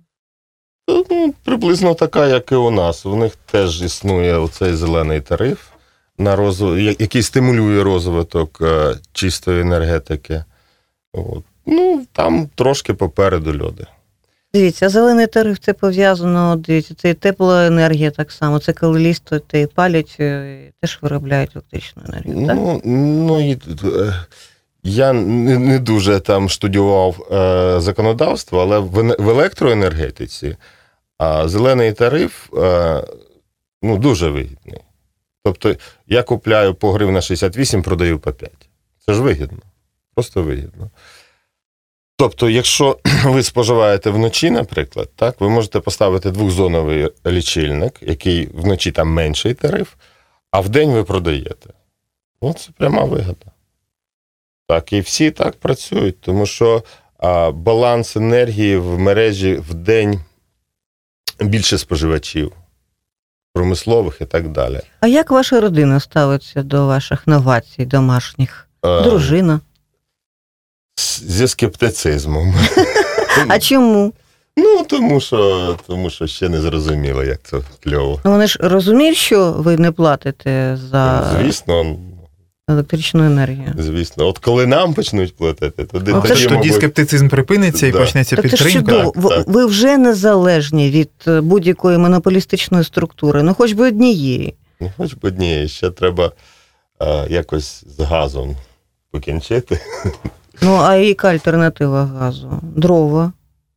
Ну, 0.89 1.35
приблизно 1.45 1.95
така, 1.95 2.27
як 2.27 2.53
і 2.53 2.55
у 2.55 2.71
нас. 2.71 3.07
У 3.07 3.17
них 3.17 3.37
теж 3.37 3.83
існує 3.83 4.37
оцей 4.37 4.75
зелений 4.75 5.21
тариф, 5.21 5.61
на 6.19 6.37
розв... 6.37 6.79
який 6.79 7.23
стимулює 7.23 7.83
розвиток 7.83 8.59
е, 8.61 8.95
чистої 9.12 9.61
енергетики. 9.61 10.45
От. 11.12 11.45
Ну, 11.66 12.07
там 12.12 12.49
трошки 12.54 12.95
попереду 12.95 13.52
люди. 13.52 13.87
Дивіться, 14.54 14.88
зелений 14.88 15.26
тариф 15.26 15.59
це 15.59 15.73
пов'язано, 15.73 16.57
дивіться, 16.57 16.95
це 16.95 17.11
і 17.11 17.14
теплоенергія 17.14 18.11
так 18.11 18.33
само, 18.33 18.59
це 18.59 18.73
коли 18.73 19.00
ліс, 19.00 19.21
то 19.21 19.38
те 19.38 19.61
і 19.61 19.66
палять, 19.66 20.16
е, 20.21 20.62
і 20.69 20.73
теж 20.81 20.99
виробляють 21.02 21.50
електричну 21.54 22.02
енергію. 22.09 22.47
Так? 22.47 22.57
Ну, 22.57 22.81
ну 22.85 23.50
і, 23.50 23.52
е, 23.85 24.14
я 24.83 25.12
не, 25.12 25.59
не 25.59 25.78
дуже 25.78 26.21
там 26.21 26.49
штудіював 26.49 27.33
е, 27.33 27.81
законодавство, 27.81 28.61
але 28.61 28.78
в, 28.78 29.16
в 29.19 29.28
електроенергетиці 29.28 30.57
а 31.23 31.49
зелений 31.49 31.92
тариф 31.92 32.52
е, 32.54 33.04
ну, 33.83 33.99
дуже 33.99 34.31
вигідний. 34.31 34.81
Тобто 35.45 35.76
я 36.07 36.23
купляю 36.23 36.75
по 36.75 36.92
гривна 36.92 37.21
68, 37.21 37.83
продаю 37.83 38.19
по 38.19 38.33
5. 38.33 38.52
Це 39.07 39.14
ж 39.14 39.23
вигідно. 39.23 39.59
Просто 40.14 40.42
вигідно. 40.42 40.90
Тобто, 42.16 42.50
якщо 42.50 42.99
ви 43.25 43.42
споживаєте 43.42 44.11
вночі, 44.11 44.50
наприклад, 44.50 45.09
так, 45.16 45.40
ви 45.40 45.49
можете 45.49 45.81
поставити 45.81 46.31
двохзоновий 46.31 47.11
лічильник, 47.26 47.99
який 48.00 48.47
вночі 48.54 48.92
там 48.92 49.09
менший 49.09 49.54
тариф, 49.54 49.95
а 50.50 50.61
вдень 50.61 50.90
ви 50.90 51.04
продаєте. 51.04 51.71
Ну, 52.42 52.52
це 52.52 52.71
пряма 52.78 53.04
вигода. 53.04 53.47
Так, 54.69 54.92
і 54.92 55.00
всі 55.00 55.31
так 55.31 55.57
працюють, 55.57 56.21
тому 56.21 56.47
що 56.47 56.83
а, 57.19 57.50
баланс 57.50 58.16
енергії 58.16 58.76
в 58.76 58.99
мережі 58.99 59.54
в 59.54 59.75
день 59.75 60.21
більше 61.40 61.78
споживачів, 61.78 62.52
промислових 63.52 64.21
і 64.21 64.25
так 64.25 64.49
далі. 64.49 64.81
А 65.00 65.07
як 65.07 65.31
ваша 65.31 65.61
родина 65.61 66.00
ставиться 66.00 66.62
до 66.62 66.87
ваших 66.87 67.26
новацій 67.26 67.85
домашніх? 67.87 68.69
Е, 68.85 69.02
Дружина. 69.02 69.61
З- 71.02 71.23
Зі 71.32 71.49
скептицизмом. 71.49 72.54
А 73.49 73.59
чому? 73.59 74.12
Ну, 74.56 74.85
тому 74.88 75.21
що, 75.21 75.78
тому 75.87 76.11
що 76.11 76.26
ще 76.26 76.49
не 76.49 76.61
зрозуміло, 76.61 77.25
як 77.25 77.40
це 77.42 77.56
кльово. 77.85 78.21
Ну, 78.25 78.30
вони 78.30 78.47
ж 78.47 78.59
розуміють, 78.62 79.16
що 79.16 79.52
ви 79.52 79.76
не 79.76 79.92
платите 79.92 80.78
за 80.90 81.32
Звісно, 81.42 81.97
електричну 82.68 83.25
енергію. 83.25 83.75
звісно. 83.78 84.26
От 84.26 84.38
коли 84.38 84.66
нам 84.66 84.94
почнуть 84.94 85.37
платити, 85.37 85.85
тоді, 85.85 86.11
Ну, 86.11 86.23
це 86.26 86.47
Тоді, 86.49 86.71
скептицизм 86.73 87.28
припиниться 87.28 87.87
і 87.87 87.92
Да. 87.92 87.99
почнеться 87.99 88.37
Так 88.37 88.42
підтримка. 88.50 89.11
Ви- 89.14 89.28
так. 89.37 89.49
Ви 89.49 89.66
вже 89.66 89.99
незалежні 89.99 90.90
від 90.90 91.11
е, 91.26 91.40
будь-якої 91.40 91.99
монополістичної 91.99 92.85
структури, 92.85 93.42
ну 93.42 93.54
хоч 93.54 93.73
би 93.73 93.88
однієї. 93.88 94.54
Ну, 94.80 94.92
хоч 94.97 95.14
б 95.14 95.18
однієї, 95.23 95.68
ще 95.68 95.90
треба 95.90 96.32
е, 97.02 97.26
якось 97.30 97.85
з 97.99 98.00
газом 98.00 98.56
покінчити. 99.11 99.80
Ну, 100.62 100.76
а 100.76 100.97
яка 100.97 101.28
альтернатива 101.28 102.04
газу? 102.04 102.50
Дрова, 102.62 103.33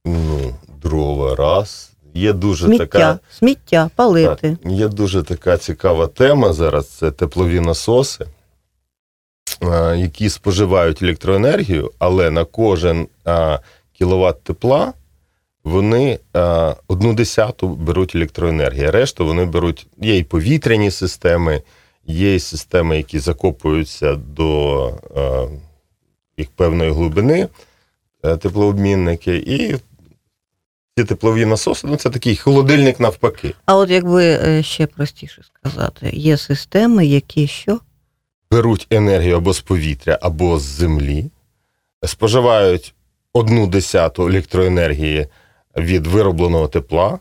Ну, 0.06 0.54
дрова 0.84 1.36
раз. 1.36 1.92
Є 2.14 2.34
дуже 2.34 2.66
сміття, 2.66 2.86
така. 2.86 3.20
сміття, 3.32 3.90
палити. 3.96 4.58
Так, 4.64 4.72
є 4.72 4.88
дуже 4.88 5.24
така 5.24 5.58
цікава 5.58 6.08
тема 6.08 6.54
зараз. 6.54 6.88
Це 6.88 7.12
теплові 7.12 7.60
насоси, 7.60 8.26
які 9.96 10.30
споживають 10.30 11.02
електроенергію, 11.02 11.92
але 12.00 12.32
на 12.32 12.46
кожен 12.46 13.08
кіловат 13.94 14.44
тепла 14.44 14.94
вони 15.64 16.20
одну 16.88 17.14
десяту 17.14 17.68
беруть 17.68 18.16
електроенергії. 18.16 18.90
Решту 18.90 19.26
вони 19.26 19.46
беруть. 19.46 19.88
Є 20.02 20.18
і 20.18 20.24
повітряні 20.24 20.92
системи, 20.92 21.62
є 22.08 22.36
і 22.36 22.40
системи, 22.40 22.98
які 22.98 23.20
закопуються 23.20 24.16
до 24.16 24.94
їх 26.38 26.50
певної 26.50 26.92
глибини, 26.92 27.48
е, 28.24 28.38
теплообмінники, 28.38 29.36
і 29.38 29.76
ці 30.98 31.04
теплові 31.04 31.46
насоси 31.46 31.88
ну, 31.88 31.96
це 31.96 32.10
такий 32.10 32.36
холодильник 32.36 33.00
навпаки. 33.00 33.54
А 33.66 33.76
от 33.76 33.90
якби 33.90 34.26
е, 34.26 34.64
ще 34.64 34.88
простіше 34.88 35.42
сказати, 35.44 36.10
є 36.14 36.38
системи, 36.38 37.06
які 37.06 37.48
що? 37.48 37.80
беруть 38.52 38.88
енергію 38.90 39.38
або 39.38 39.54
з 39.54 39.62
повітря, 39.62 40.20
або 40.22 40.60
з 40.60 40.64
землі, 40.64 41.26
споживають 42.06 42.94
одну 43.34 43.68
десяту 43.68 44.28
електроенергії 44.28 45.28
від 45.78 46.08
виробленого 46.08 46.68
тепла. 46.68 47.20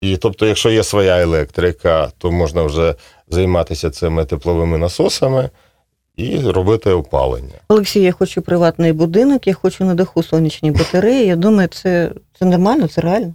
І 0.00 0.16
тобто, 0.16 0.46
якщо 0.46 0.70
є 0.70 0.84
своя 0.84 1.20
електрика, 1.20 2.10
то 2.18 2.32
можна 2.32 2.62
вже 2.62 2.94
займатися 3.28 3.90
цими 3.90 4.24
тепловими 4.24 4.78
насосами 4.78 5.50
і 6.16 6.38
робити 6.40 6.90
опалення. 6.90 7.54
Олексій, 7.68 8.00
я 8.00 8.12
хочу 8.12 8.42
приватний 8.42 8.92
будинок, 8.92 9.46
я 9.46 9.54
хочу 9.54 9.84
на 9.84 9.94
даху 9.94 10.22
сонячні 10.22 10.70
батареї. 10.70 11.26
Я 11.26 11.36
думаю, 11.36 11.68
це, 11.68 12.10
це 12.38 12.44
нормально, 12.44 12.88
це 12.88 13.00
реально. 13.00 13.34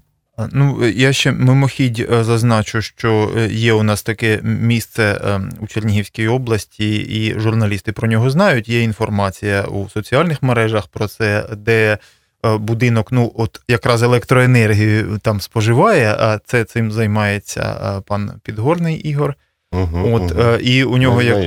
Ну, 0.52 0.88
я 0.88 1.14
ще 1.14 1.32
мимохідь 1.32 2.08
е, 2.12 2.24
зазначу, 2.24 2.82
що 2.82 3.32
е, 3.38 3.48
є 3.48 3.74
у 3.74 3.84
нас 3.84 4.04
таке 4.04 4.40
місце 4.44 5.04
е, 5.04 5.42
у 5.60 5.68
Чернігівській 5.68 6.28
області, 6.28 6.96
і 6.96 7.40
журналісти 7.40 7.92
про 7.92 8.08
нього 8.08 8.30
знають. 8.30 8.70
Є 8.70 8.82
інформація 8.82 9.64
у 9.64 9.90
соціальних 9.90 10.44
мережах 10.44 10.88
про 10.88 11.08
це, 11.08 11.46
де 11.58 11.98
будинок, 12.44 13.12
ну, 13.12 13.32
от 13.36 13.62
якраз 13.68 14.04
електроенергію 14.04 15.20
там 15.22 15.42
споживає, 15.42 16.16
а 16.20 16.40
це 16.46 16.64
цим 16.64 16.92
займається 16.92 18.02
пан 18.06 18.32
Підгорний 18.44 18.96
Ігор. 18.96 19.36
Угу, 19.72 20.10
От, 20.14 20.40
е, 20.40 20.60
і 20.62 20.84
у 20.84 20.98
нього 20.98 21.22
як 21.22 21.38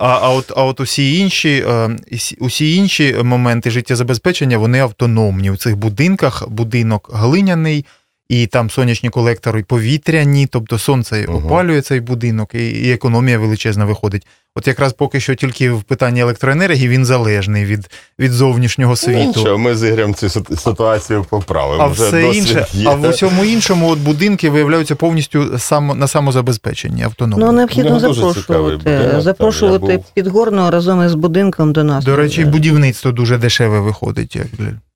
а, 0.00 0.18
а 0.22 0.30
от 0.30 0.52
а 0.56 0.64
от 0.64 0.80
усі 0.80 1.18
інші, 1.18 1.64
е, 1.68 1.96
усі 2.38 2.76
інші 2.76 3.16
моменти 3.22 3.70
життєзабезпечення 3.70 4.58
вони 4.58 4.80
автономні. 4.80 5.50
У 5.50 5.56
цих 5.56 5.76
будинках 5.76 6.48
будинок 6.48 7.10
глиняний, 7.12 7.84
і 8.30 8.46
там 8.46 8.70
сонячні 8.70 9.10
колектори 9.10 9.62
повітряні, 9.62 10.46
тобто 10.46 10.78
сонце 10.78 11.26
Мгм. 11.28 11.36
опалює 11.46 11.80
цей 11.80 12.00
будинок, 12.00 12.54
і, 12.54 12.70
і 12.70 12.92
економія 12.92 13.38
величезна 13.38 13.84
виходить. 13.84 14.26
От 14.54 14.66
якраз 14.66 14.92
поки 14.92 15.20
що 15.20 15.34
тільки 15.34 15.70
в 15.70 15.82
питанні 15.82 16.20
електроенергії 16.20 16.88
він 16.88 17.04
залежний 17.04 17.64
від, 17.64 17.90
від 18.18 18.32
зовнішнього 18.32 18.92
Ну, 18.92 18.96
світу. 18.96 19.26
нічого, 19.40 19.58
ми 19.58 19.76
з 19.76 19.88
Ігорем 19.88 20.14
цю 20.14 20.28
ситуацію 20.56 21.26
поправимо. 21.30 21.82
А 21.82 21.86
Вже 21.86 22.06
все 22.06 22.22
інше, 22.22 22.66
є. 22.72 22.88
а 22.88 22.94
в 22.94 23.08
усьому 23.08 23.44
іншому 23.44 23.88
от 23.90 23.98
будинки 23.98 24.50
виявляються 24.50 24.94
повністю 24.96 25.58
само, 25.58 25.94
на 25.94 26.06
самозабезпеченні 26.06 27.02
автономні. 27.02 27.44
Ну, 27.44 27.52
необхідно 27.52 27.90
нього 28.00 28.00
запрошувати, 28.14 29.20
запрошувати 29.20 29.96
був. 29.96 30.04
підгорного 30.14 30.70
разом 30.70 31.06
із 31.06 31.14
будинком 31.14 31.72
до 31.72 31.84
нас. 31.84 32.04
До 32.04 32.16
речі, 32.16 32.44
будівництво 32.44 33.12
дуже 33.12 33.38
дешеве 33.38 33.80
виходить, 33.80 34.36
як 34.36 34.46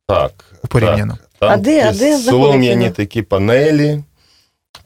Так. 0.09 0.33
порівняно. 0.68 1.18
Там 1.48 1.52
А 1.52 1.62
де- 1.62 1.88
а 1.88 1.92
де 1.92 2.18
солом'яні 2.18 2.90
такі 2.90 3.22
панелі, 3.22 4.02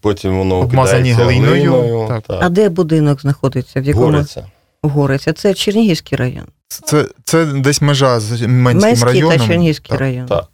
потім 0.01 0.39
воно 0.39 0.57
Обмазані 0.59 1.13
глиною, 1.13 1.73
глиною. 1.73 2.23
так. 2.27 2.39
А 2.43 2.49
де 2.49 2.69
будинок 2.69 3.21
знаходиться? 3.21 3.81
В 3.81 3.85
якому 3.85 4.07
Гориця. 4.07 4.47
Гориця? 4.83 5.33
Це 5.33 5.55
Чернігівський 5.55 6.19
район. 6.19 6.45
Це, 6.69 7.07
це 7.25 7.45
десь 7.47 7.83
межа 7.83 8.21
з 8.21 8.31
Менським 8.47 8.89
Менський 8.91 9.05
районом. 9.13 9.39
та 9.39 9.47
Чернігівський 9.47 9.89
Так. 9.91 10.01
район. 10.01 10.27
Так. 10.27 10.49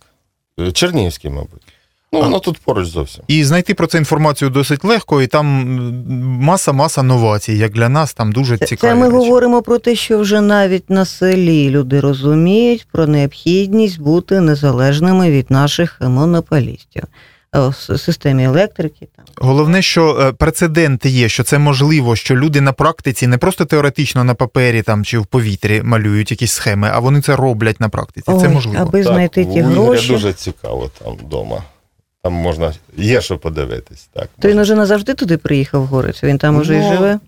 Чернігівський, 0.73 1.31
мабуть. 1.31 1.63
Ну, 2.15 2.21
воно 2.21 2.39
тут 2.39 2.59
поруч 2.59 2.87
зовсім. 2.89 3.25
І 3.29 3.45
знайти 3.45 3.75
про 3.75 3.87
це 3.87 3.99
інформацію 3.99 4.51
досить 4.51 4.85
легко, 4.85 5.23
і 5.23 5.27
там 5.27 5.47
маса-маса 6.41 7.03
новацій. 7.03 7.53
Як 7.53 7.73
для 7.73 7.89
нас, 7.89 8.15
там 8.15 8.33
дуже 8.33 8.59
Це, 8.59 8.67
цікаві. 8.67 8.91
це 8.91 8.95
ми 8.95 9.07
речі. 9.07 9.17
говоримо 9.17 9.63
про 9.63 9.79
те, 9.79 9.95
що 9.95 10.19
вже 10.19 10.41
навіть 10.41 10.91
на 10.91 11.05
селі 11.05 11.71
люди 11.71 12.01
розуміють 12.01 12.87
про 12.93 13.07
необхідність 13.07 14.01
бути 14.01 14.41
незалежними 14.41 15.31
від 15.31 15.51
наших 15.51 16.01
монополістів 16.01 17.03
Е, 17.55 17.69
в 17.69 17.75
системі 17.99 18.45
електрики. 18.45 19.09
Там. 19.17 19.25
Головне, 19.37 19.83
що 19.83 20.19
е, 20.21 20.33
прецеденти 20.33 21.09
є, 21.09 21.29
що 21.29 21.43
це 21.43 21.59
можливо, 21.59 22.17
що 22.17 22.37
люди 22.37 22.61
на 22.61 22.73
практиці 22.73 23.27
не 23.27 23.39
просто 23.39 23.65
теоретично 23.65 24.25
на 24.25 24.35
папері 24.35 24.83
там 24.83 25.05
чи 25.05 25.19
в 25.19 25.27
повітрі 25.27 25.83
малюють 25.83 26.31
якісь 26.31 26.53
схеми, 26.53 26.91
а 26.93 26.99
вони 26.99 27.21
це 27.21 27.37
роблять 27.37 27.81
на 27.81 27.89
практиці. 27.89 28.33
це 28.41 28.49
можливо. 28.49 28.79
аби 28.83 29.03
знайти 29.03 29.45
у 29.45 29.53
ті 29.55 29.61
гроші. 29.61 30.09
дуже 30.09 30.33
цікаво 30.33 30.91
там 31.05 31.13
вдома. 31.13 31.63
Там 32.25 32.33
можна, 32.33 32.73
є 32.97 33.21
що 33.21 33.39
подивитись. 33.39 34.09
Так, 34.13 34.29
То 34.41 34.49
він 34.49 34.57
можна. 34.57 34.63
уже 34.63 34.75
назавжди 34.81 35.15
туди 35.15 35.37
приїхав 35.37 35.83
в 35.83 35.87
Горицю, 35.87 36.27
він 36.27 36.39
там 36.39 36.57
уже 36.57 36.75
і 36.77 36.79
Ну, 36.81 36.93
живе. 36.95 37.19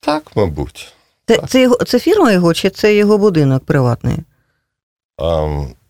так 0.00 0.36
мабуть. 0.36 0.92
Це, 1.26 1.38
це, 1.48 1.62
його, 1.62 1.76
це 1.76 1.98
фірма 1.98 2.32
його 2.32 2.54
чи 2.54 2.70
це 2.70 2.94
його 2.94 3.18
будинок 3.18 3.64
приватний? 3.64 4.16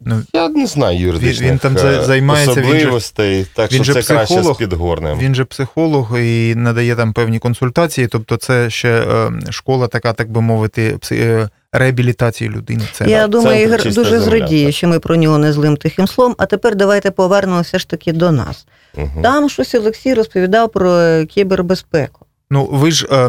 Ну, 0.05 0.23
я 0.33 0.49
не 0.49 0.67
знаю 0.67 0.99
юридичних 0.99 1.41
Він- 1.43 1.51
він 1.51 1.59
там 1.59 1.77
е, 1.77 1.81
за- 1.81 2.03
займається, 2.05 2.61
він 2.61 2.65
же- 2.67 2.71
особливостей, 2.73 3.47
так 3.55 3.73
він 3.73 3.85
що 3.85 3.93
же 3.93 4.03
це 4.03 4.15
краще 4.15 4.35
психолог, 4.35 4.55
з 4.57 4.59
підгорним. 4.59 5.19
Він 5.19 5.35
же 5.35 5.45
психолог 5.45 6.19
і 6.21 6.55
надає 6.55 6.97
там 6.97 7.13
певні 7.13 7.39
консультації, 7.39 8.07
тобто 8.07 8.37
це 8.37 8.71
ще 8.71 8.89
е, 8.89 9.31
школа 9.51 9.87
така, 9.89 10.13
так 10.13 10.31
би 10.31 10.41
мовити, 10.41 10.97
пси- 10.97 11.21
е, 11.21 11.49
реабілітації 11.73 12.51
людини. 12.51 12.83
Це 12.93 13.05
Я 13.11 13.21
так, 13.23 13.31
думаю, 13.31 13.63
Ігор 13.63 13.83
дуже 13.85 14.05
земля», 14.05 14.21
зрадіє, 14.21 14.67
так. 14.67 14.75
що 14.75 14.89
ми 14.89 14.99
про 14.99 15.17
нього 15.17 15.39
не 15.39 15.53
злим 15.53 15.77
тихим 15.77 16.07
словом. 16.07 16.35
А 16.39 16.47
тепер 16.47 16.75
давайте 16.77 17.11
повернемося 17.11 17.79
ж 17.79 17.89
таки 17.89 18.13
до 18.13 18.31
нас. 18.33 18.67
Мгм. 18.97 19.23
Там 19.23 19.49
щось 19.49 19.75
Олексій 19.75 20.15
розповідав 20.15 20.69
про 20.73 21.01
кібербезпеку. 21.29 22.27
Ну, 22.51 22.69
ви 22.73 22.91
ж. 22.91 23.29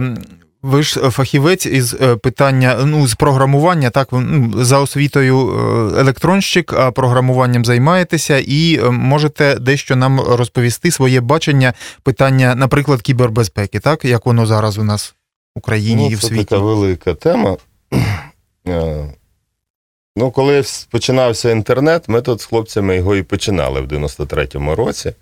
Ем, 0.64 0.70
Ви 0.70 0.84
ж 0.84 1.10
фахівець 1.10 1.66
із 1.66 1.94
е, 1.94 2.16
питання 2.16 2.78
ну 2.86 3.08
з 3.08 3.16
програмування, 3.16 3.90
так 3.90 4.08
ну, 4.12 4.64
за 4.64 4.80
освітою 4.80 5.50
е, 5.50 6.00
електронщик, 6.00 6.74
а 6.74 6.92
програмуванням 6.92 7.66
займаєтеся, 7.66 8.38
і 8.38 8.80
е, 8.84 8.90
можете 8.90 9.56
дещо 9.60 9.96
нам 9.96 10.20
розповісти 10.20 10.92
своє 10.92 11.22
бачення 11.22 11.74
питання, 12.04 12.56
наприклад, 12.56 13.02
кібербезпеки, 13.02 13.80
так 13.80 14.06
як 14.06 14.26
воно 14.26 14.46
зараз 14.46 14.78
у 14.78 14.84
нас 14.84 15.16
в 15.56 15.60
Україні 15.60 16.04
ну, 16.04 16.12
і 16.12 16.16
в 16.16 16.22
це 16.22 16.28
світі. 16.28 16.44
така 16.44 16.62
велика 16.62 17.14
тема. 17.14 17.58
Е, 18.68 19.14
Ну, 20.16 20.32
коли 20.32 20.64
починався 20.90 21.52
інтернет, 21.52 22.10
ми 22.10 22.22
тут 22.22 22.42
з 22.42 22.46
хлопцями 22.46 22.96
його 22.96 23.16
і 23.16 23.24
починали 23.24 23.82
в 23.82 23.86
93-му 23.86 24.76
році. 24.76 25.14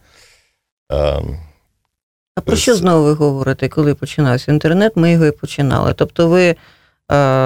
А 2.39 2.41
про 2.41 2.56
що 2.56 2.75
знову 2.75 3.06
ви 3.06 3.13
говорите, 3.13 3.69
коли 3.69 3.95
починався 3.95 4.52
інтернет? 4.52 4.91
Ми 4.95 5.12
його 5.12 5.25
і 5.25 5.32
починали. 5.32 5.93
Тобто, 5.93 6.28
ви 6.28 6.43
е, 6.45 6.56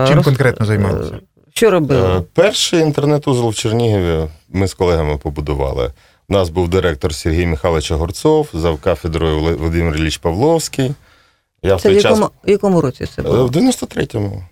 Чим 0.07 0.19
роз- 0.19 0.23
конкретно 0.23 0.65
займалися? 0.65 1.13
е, 1.15 1.19
Що 1.53 1.71
робили? 1.71 2.17
Е, 2.17 2.21
Перший 2.33 2.79
інтернет-узол 2.81 3.49
в 3.49 3.55
Чернігові 3.55 4.27
ми 4.49 4.67
з 4.67 4.73
колегами 4.73 5.17
побудували. 5.17 5.91
У 6.29 6.33
нас 6.33 6.49
був 6.49 6.69
директор 6.69 7.15
Сергій 7.15 7.45
Михайлович 7.45 7.91
Огурцов, 7.91 8.49
зав 8.53 8.77
кафедрою 8.77 9.39
Володимир 9.39 9.95
Ілліч 9.97 10.17
Павловський. 10.17 10.91
Я 11.63 11.77
Це 11.77 11.89
в 11.89 11.93
той 11.93 12.01
час 12.01 12.03
якому, 12.11 12.29
в 12.45 12.49
якому 12.49 12.81
році 12.81 13.05
це 13.15 13.21
було? 13.21 13.47
В 13.47 13.51
93-му. 13.51 14.43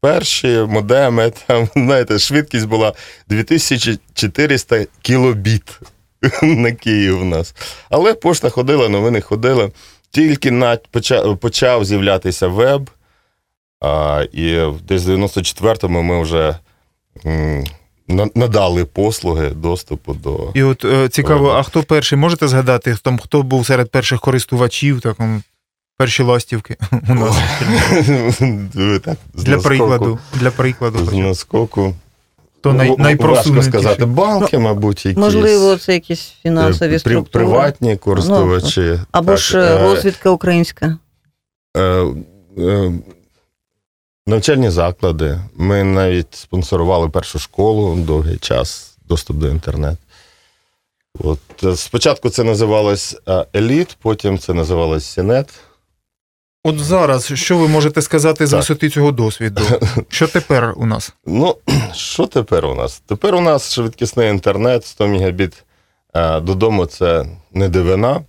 Перші 0.00 0.48
модеми, 0.68 1.32
там, 1.46 1.68
знаєте, 1.76 2.18
швидкість 2.18 2.66
була 2.66 2.92
2400 3.28 4.86
кілобіт. 5.02 5.80
на 6.42 6.72
Київ 6.72 7.20
у 7.20 7.24
нас. 7.24 7.54
Але 7.90 8.14
пошта 8.14 8.50
ходила, 8.50 8.88
новини 8.88 9.20
ходили. 9.20 9.70
Тільки 10.10 10.50
на, 10.50 10.76
почав, 10.90 11.38
почав 11.38 11.84
з'являтися 11.84 12.48
веб, 12.48 12.90
а, 13.80 14.24
і 14.32 14.72
десь 14.88 15.04
в 15.04 15.10
94-му 15.10 16.02
ми 16.02 16.22
вже 16.22 16.56
м, 17.26 17.64
надали 18.34 18.84
послуги 18.84 19.50
доступу 19.50 20.14
до. 20.14 20.50
І 20.54 20.62
от 20.62 20.84
е, 20.84 21.08
цікаво, 21.08 21.50
а 21.50 21.62
хто 21.62 21.82
перший? 21.82 22.18
Можете 22.18 22.48
згадати, 22.48 22.96
там, 23.02 23.18
хто 23.18 23.42
був 23.42 23.66
серед 23.66 23.90
перших 23.90 24.20
користувачів, 24.20 25.00
так, 25.00 25.16
перші 25.96 26.22
ластівки 26.22 26.76
у 27.08 27.14
нас? 27.14 27.36
Так, 29.04 29.16
Для 29.34 29.58
прикладу. 29.58 30.18
Для 30.34 30.50
прикладу. 30.50 31.04
З 31.06 31.12
наскоку. 31.12 31.94
То 32.60 32.72
най, 32.72 32.88
Ну, 32.88 32.96
найпросунутіші. 32.98 33.50
Важко 33.56 33.70
сказати, 33.70 34.04
банки, 34.04 34.58
мабуть, 34.58 35.06
якісь. 35.06 35.18
Можливо, 35.20 35.76
це 35.76 35.94
якісь 35.94 36.32
фінансові 36.42 36.88
При- 36.90 36.98
структури. 36.98 37.44
приватні 37.44 37.96
користувачі. 37.96 39.00
Або 39.12 39.30
Так, 39.32 39.38
ж 39.40 39.58
е, 39.58 39.62
е, 39.62 39.82
розвідка 39.82 40.30
українська. 40.30 40.98
е, 41.76 41.80
е, 42.58 42.92
навчальні 44.26 44.70
заклади. 44.70 45.38
Ми 45.56 45.84
навіть 45.84 46.34
спонсорували 46.34 47.08
першу 47.08 47.38
школу 47.38 47.96
довгий 47.96 48.36
час, 48.38 48.96
доступ 49.08 49.36
до 49.36 49.48
інтернету. 49.48 49.98
От, 51.20 51.38
е, 51.64 51.76
спочатку 51.76 52.30
це 52.30 52.44
називалось 52.44 53.16
е, 53.28 53.46
Еліт, 53.56 53.96
потім 54.02 54.38
це 54.38 54.52
називалось 54.54 55.04
Сінет. 55.04 55.48
От 56.64 56.78
зараз, 56.78 57.32
що 57.34 57.58
ви 57.58 57.68
можете 57.68 58.02
сказати 58.02 58.46
з 58.46 58.52
висоти 58.52 58.90
цього 58.90 59.12
досвіду? 59.12 59.62
Що 60.08 60.28
тепер 60.28 60.74
у 60.76 60.86
нас? 60.86 61.14
Ну, 61.26 61.56
що 61.94 62.26
тепер 62.26 62.66
у 62.66 62.74
нас? 62.74 63.00
Тепер 63.06 63.34
у 63.34 63.40
нас 63.40 63.72
швидкісний 63.72 64.30
інтернет, 64.30 64.86
100 64.86 65.08
мегабіт 65.08 65.64
е, 66.14 66.40
додому 66.40 66.86
це 66.86 67.26
не 67.52 67.68
дивина. 67.68 68.20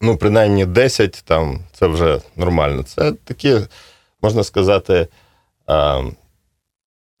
Ну, 0.00 0.16
принаймні 0.16 0.66
10 0.66 1.22
там 1.24 1.60
це 1.72 1.86
вже 1.86 2.20
нормально. 2.36 2.82
Це 2.82 3.12
такі, 3.12 3.56
можна 4.22 4.44
сказати, 4.44 5.08
е, 5.70 6.04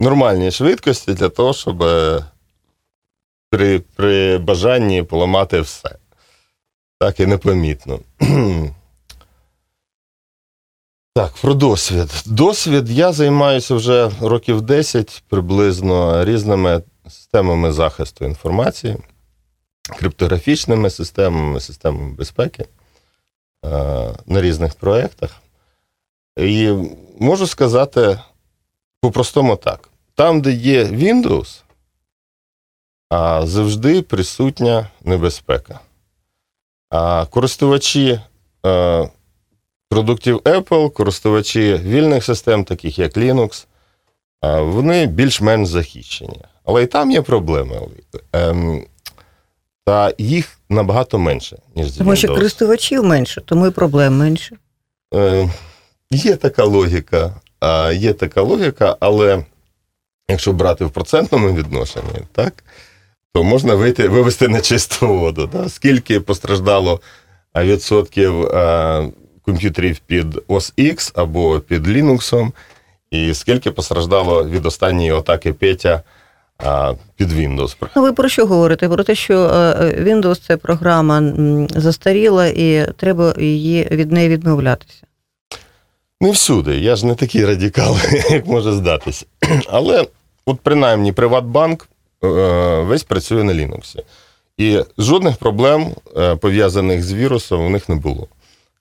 нормальні 0.00 0.50
швидкості 0.50 1.12
для 1.12 1.28
того, 1.28 1.52
щоб 1.52 1.82
е, 1.82 2.24
при, 3.50 3.78
при 3.78 4.38
бажанні 4.38 5.02
поламати 5.02 5.60
все. 5.60 5.96
Так 6.98 7.20
і 7.20 7.26
непомітно. 7.26 8.00
Так, 11.20 11.32
про 11.32 11.54
досвід. 11.54 12.22
Досвід 12.26 12.90
я 12.90 13.12
займаюся 13.12 13.74
вже 13.74 14.10
років 14.20 14.60
10 14.60 15.22
приблизно 15.28 16.24
різними 16.24 16.82
системами 17.08 17.72
захисту 17.72 18.24
інформації, 18.24 18.96
криптографічними 19.98 20.90
системами, 20.90 21.60
системами 21.60 22.14
безпеки 22.14 22.62
е, 22.62 23.68
на 24.26 24.40
різних 24.40 24.74
проєктах. 24.74 25.36
І 26.36 26.72
можу 27.18 27.46
сказати 27.46 28.18
по-простому 29.00 29.56
так: 29.56 29.88
там, 30.14 30.40
де 30.40 30.52
є 30.52 30.84
Windows, 30.84 31.62
завжди 33.46 34.02
присутня 34.02 34.88
небезпека. 35.04 35.80
А 36.90 37.26
користувачі. 37.26 38.20
е, 38.66 39.08
продуктів 39.90 40.38
Apple, 40.38 40.90
користувачі 40.90 41.80
вільних 41.84 42.24
систем, 42.24 42.64
таких 42.64 42.98
як 42.98 43.16
Linux, 43.16 43.66
вони 44.42 45.06
більш-менш 45.06 45.68
захищені. 45.68 46.40
Але 46.64 46.82
і 46.82 46.86
там 46.86 47.10
є 47.10 47.22
проблеми. 47.22 47.80
Ем, 48.32 48.84
Та 49.84 50.12
їх 50.18 50.58
набагато 50.68 51.18
менше, 51.18 51.58
ніж 51.76 51.92
Тому 51.92 52.16
що 52.16 52.28
користувачів 52.28 53.04
менше, 53.04 53.40
тому 53.40 53.66
і 53.66 53.70
проблем 53.70 54.16
менше. 54.16 54.56
Е, 55.14 55.48
Є 56.10 56.36
така 56.36 56.64
логіка, 56.64 57.34
є 57.92 58.12
така 58.12 58.42
логіка, 58.42 58.96
але 59.00 59.44
якщо 60.28 60.52
брати 60.52 60.84
в 60.84 60.90
процентному 60.90 61.52
відношенні, 61.52 62.20
так, 62.32 62.64
то 63.34 63.44
можна 63.44 63.74
вийти, 63.74 64.08
вивести 64.08 64.48
на 64.48 64.60
чисту 64.60 65.08
воду. 65.08 65.46
Да? 65.52 65.68
Скільки 65.68 66.20
постраждало 66.20 67.00
відсотків 67.56 68.46
комп'ютерів 69.50 69.98
під 69.98 70.34
OS 70.34 70.72
X 70.78 71.12
або 71.14 71.60
під 71.60 71.86
Linux, 71.86 72.52
і 73.10 73.34
скільки 73.34 73.70
постраждало 73.70 74.44
від 74.44 74.66
останньої 74.66 75.10
атаки 75.10 75.52
Петя 75.52 76.02
під 77.16 77.32
Windows. 77.32 77.76
Ну, 77.96 78.02
ви 78.02 78.12
про 78.12 78.28
що 78.28 78.46
говорите? 78.46 78.88
Про 78.88 79.04
те, 79.04 79.14
що 79.14 79.34
е, 79.34 79.74
Windows 80.04 80.46
це 80.46 80.56
програма 80.56 81.22
застаріла 81.68 82.46
і 82.46 82.92
треба 82.96 83.34
її 83.38 83.88
від 83.90 84.12
неї 84.12 84.28
відмовлятися. 84.28 85.02
Не 86.20 86.30
всюди. 86.30 86.78
Я 86.78 86.96
ж 86.96 87.06
не 87.06 87.14
такий 87.14 87.46
радикал, 87.46 87.96
як 88.30 88.46
може 88.46 88.72
здатися. 88.72 89.26
Але, 89.68 90.06
от 90.46 90.60
принаймні, 90.60 91.12
Приватбанк 91.12 91.88
е, 92.24 92.28
весь 92.80 93.02
працює 93.02 93.44
на 93.44 93.52
Linux. 93.52 93.96
І 94.58 94.80
жодних 94.98 95.36
проблем, 95.36 95.94
е, 96.16 96.36
пов'язаних 96.36 97.02
з 97.02 97.12
вірусом, 97.12 97.66
у 97.66 97.70
них 97.70 97.88
не 97.88 97.94
було. 97.94 98.26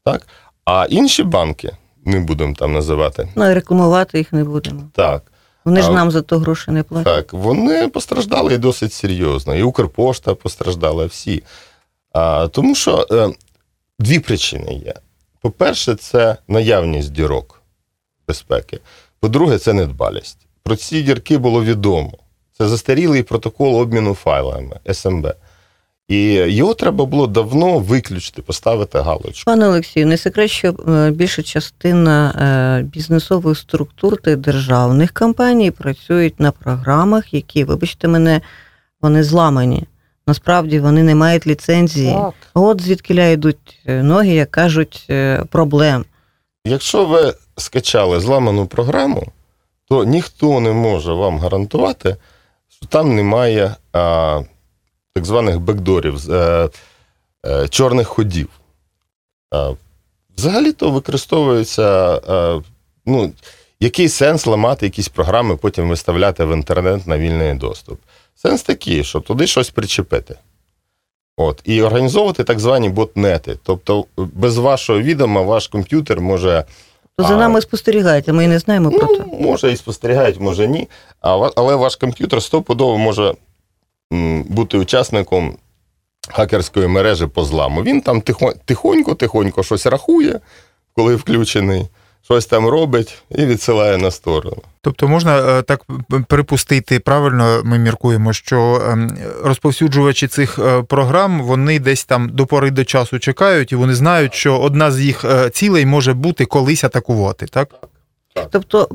Так? 0.06 0.28
А 0.72 0.86
інші 0.90 1.24
банки, 1.24 1.72
не 2.06 2.20
будемо 2.20 2.54
там 2.54 2.74
називати, 2.74 3.30
Ну 3.36 3.52
і 3.52 3.54
рекламувати 3.54 4.18
їх 4.18 4.34
не 4.34 4.44
будемо. 4.44 4.82
так, 4.94 5.32
Вони 5.66 5.82
ж 5.82 5.92
нам 5.92 6.12
за 6.12 6.22
то 6.22 6.38
гроші 6.40 6.72
не 6.72 6.84
платять. 6.84 7.16
так, 7.16 7.34
вони 7.34 7.88
постраждали 7.88 8.58
досить 8.58 8.94
серйозно. 8.94 9.56
І 9.56 9.64
Укрпошта 9.64 10.36
постраждала 10.36 11.06
всі. 11.06 11.44
А, 12.14 12.48
тому 12.48 12.76
що 12.76 13.08
е, 13.12 13.30
дві 14.00 14.20
причини 14.20 14.74
є. 14.74 14.94
По-перше, 15.42 15.96
це 15.96 16.38
наявність 16.48 17.12
дірок 17.12 17.62
безпеки. 18.28 18.80
По-друге, 19.20 19.58
це 19.58 19.74
недбалість. 19.74 20.38
Про 20.64 20.76
ці 20.76 21.02
дірки 21.02 21.38
було 21.38 21.64
відомо. 21.64 22.14
Це 22.58 22.68
застарілий 22.68 23.24
протокол 23.24 23.76
обміну 23.76 24.14
файлами 24.14 24.80
СМБ. 24.94 25.28
І 26.10 26.34
його 26.34 26.74
треба 26.74 27.06
було 27.06 27.28
давно 27.28 27.80
виключити, 27.80 28.42
поставити 28.42 29.00
галочку. 29.00 29.44
Пане 29.46 29.68
Олексію, 29.68 30.08
не 30.08 30.18
секрет, 30.18 30.52
що 30.52 30.76
е, 30.90 31.12
більша 31.12 31.44
частина 31.44 32.32
е, 32.32 32.84
бізнесових 32.84 33.58
структур 33.58 34.22
та 34.22 34.36
державних 34.36 35.14
компаній 35.14 35.72
працюють 35.72 36.40
на 36.40 36.52
програмах, 36.52 37.34
які, 37.34 37.64
вибачте 37.64 38.08
мене, 38.08 38.42
вони 39.02 39.24
зламані. 39.24 39.84
Насправді 40.28 40.80
вони 40.80 41.04
не 41.04 41.16
мають 41.16 41.48
ліцензії. 41.48 42.18
От 42.54 42.82
звідки 42.82 43.32
йдуть 43.32 43.80
е, 43.86 44.04
ноги, 44.04 44.30
як 44.30 44.52
кажуть, 44.52 45.12
проблем. 45.50 46.06
Якщо 46.66 47.06
ви 47.06 47.34
скачали 47.58 48.20
зламану 48.20 48.66
програму, 48.66 49.28
то 49.90 50.04
ніхто 50.04 50.60
не 50.60 50.72
може 50.72 51.14
вам 51.14 51.40
гарантувати, 51.40 52.16
що 52.70 52.86
там 52.86 53.16
немає 53.16 53.76
а, 53.94 54.42
так 55.14 55.26
званих 55.26 55.60
бекдорів, 55.60 56.32
е, 56.32 56.70
е, 57.46 57.68
чорних 57.68 58.08
ходів. 58.08 58.50
Взагалі-то 60.38 60.92
використовується. 60.92 62.16
е, 62.30 62.62
ну, 63.06 63.32
який 63.80 64.10
сенс 64.10 64.46
ламати 64.46 64.86
якісь 64.86 65.08
програми, 65.10 65.56
потім 65.56 65.90
виставляти 65.90 66.46
в 66.46 66.54
інтернет 66.54 67.08
на 67.08 67.18
вільний 67.18 67.54
доступ? 67.54 68.00
Сенс 68.36 68.62
такий, 68.64 69.04
що 69.04 69.20
туди 69.20 69.48
щось 69.48 69.70
причепити. 69.70 70.36
От, 71.38 71.62
і 71.64 71.82
організовувати 71.82 72.44
так 72.44 72.60
звані 72.60 72.90
ботнети. 72.90 73.58
Тобто, 73.64 74.06
без 74.18 74.58
вашого 74.58 75.00
відома 75.02 75.42
ваш 75.42 75.68
комп'ютер 75.68 76.22
може 76.22 76.66
за 77.18 77.28
А- 77.36 77.38
нами 77.38 77.62
спостерігаєте, 77.62 78.34
ми 78.34 78.44
і 78.46 78.48
не 78.48 78.60
знаємо 78.60 78.92
про 78.92 79.08
це. 79.08 79.24
Ну, 79.28 79.38
може 79.40 79.72
і 79.72 79.78
спостерігають, 79.78 80.40
може 80.40 80.68
ні. 80.68 80.88
Але 81.56 81.76
ваш 81.76 81.96
комп'ютер 81.96 82.44
стопудово 82.44 82.98
може 82.98 83.34
бути 84.46 84.78
учасником 84.78 85.58
хакерської 86.30 86.88
мережі 86.88 87.26
по 87.26 87.44
зламу. 87.44 87.84
Він 87.84 88.02
там 88.02 88.22
тихо- 88.22 88.54
тихонько-тихонько 88.66 89.64
щось 89.64 89.86
рахує, 89.86 90.40
коли 90.96 91.16
включений, 91.16 91.88
щось 92.24 92.46
там 92.46 92.68
робить 92.68 93.18
і 93.30 93.46
відсилає 93.46 93.98
на 93.98 94.12
сторону. 94.12 94.58
Тобто 94.82 95.08
можна 95.08 95.38
е, 95.38 95.62
так 95.62 95.86
припустити, 96.28 97.00
правильно 97.00 97.62
ми 97.66 97.80
міркуємо, 97.80 98.34
що 98.34 98.82
ем, 98.90 99.18
розповсюджувачі 99.44 100.28
цих 100.28 100.60
е, 100.60 100.84
програм 100.84 101.42
вони 101.42 101.80
десь 101.80 102.06
там 102.06 102.30
до 102.30 102.46
пори 102.46 102.72
до 102.72 102.86
часу 102.86 103.20
чекають, 103.20 103.72
і 103.72 103.76
вони 103.76 103.94
знають, 103.96 104.34
що 104.34 104.58
одна 104.60 104.92
з 104.92 105.00
їх 105.00 105.26
е, 105.26 105.50
цілей 105.50 105.86
може 105.86 106.14
бути 106.14 106.46
колись 106.46 106.84
атакувати, 106.84 107.46
так? 107.46 107.70
Тобто 108.52 108.88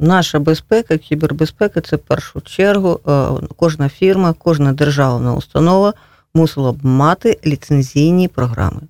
наша 0.00 0.38
безпека, 0.38 0.98
кібербезпека 0.98 1.80
це 1.80 1.96
в 1.96 1.98
першу 1.98 2.40
чергу 2.40 3.00
е, 3.08 3.28
кожна 3.56 3.88
фірма, 3.88 4.34
кожна 4.38 4.72
державна 4.72 5.34
установа 5.34 5.94
мусила 6.34 6.72
б 6.72 6.84
мати 6.84 7.38
ліцензійні 7.46 8.28
програми. 8.28 8.80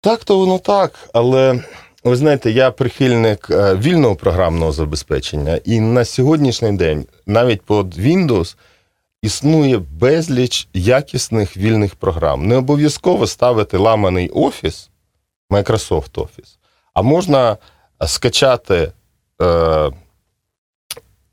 Так, 0.00 0.24
то 0.24 0.38
воно 0.38 0.58
так, 0.58 0.92
але 1.12 1.64
ви 2.04 2.16
знаєте, 2.16 2.50
я 2.50 2.70
прихильник 2.70 3.46
е, 3.50 3.74
вільного 3.74 4.16
програмного 4.16 4.72
забезпечення, 4.72 5.60
і 5.64 5.80
на 5.80 6.04
сьогоднішній 6.04 6.72
день 6.72 7.06
навіть 7.26 7.62
під 7.62 7.98
Windows 7.98 8.56
існує 9.22 9.78
безліч 9.78 10.68
якісних 10.74 11.56
вільних 11.56 11.94
програм. 11.94 12.46
Не 12.46 12.56
обов'язково 12.56 13.26
ставити 13.26 13.76
ламаний 13.76 14.28
офіс, 14.28 14.90
Microsoft 15.50 16.14
Office, 16.14 16.58
а 16.94 17.02
можна 17.02 17.56
скачати 18.06 18.92
е, 19.42 19.90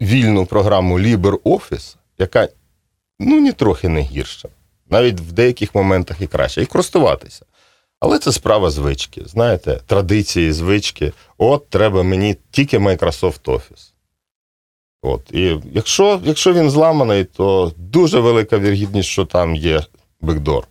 вільну 0.02 0.46
програму 0.46 1.00
LibreOffice, 1.00 1.96
яка 2.18 2.50
ну, 3.20 3.40
ні 3.40 3.52
трохи 3.52 3.90
не 3.90 4.02
гірша, 4.02 4.50
навіть 4.90 5.20
в 5.20 5.32
деяких 5.32 5.76
моментах 5.76 6.22
і 6.22 6.28
краще, 6.28 6.62
і 6.62 6.66
користуватися. 6.66 7.46
Але 8.00 8.20
це 8.20 8.32
справа 8.32 8.72
звички. 8.72 9.22
Знаєте, 9.26 9.82
традиції, 9.86 10.52
звички. 10.52 11.14
От 11.38 11.70
треба 11.70 12.04
мені 12.04 12.38
тільки 12.52 12.80
Microsoft 12.80 13.42
Office. 13.44 13.92
От. 15.02 15.32
І 15.32 15.60
якщо, 15.74 16.22
якщо 16.24 16.54
він 16.54 16.70
зламаний, 16.70 17.24
то 17.24 17.74
дуже 17.78 18.20
велика 18.20 18.58
вірогідність, 18.58 19.10
що 19.10 19.26
там 19.26 19.56
є 19.56 19.82
бекдор. 20.22 20.68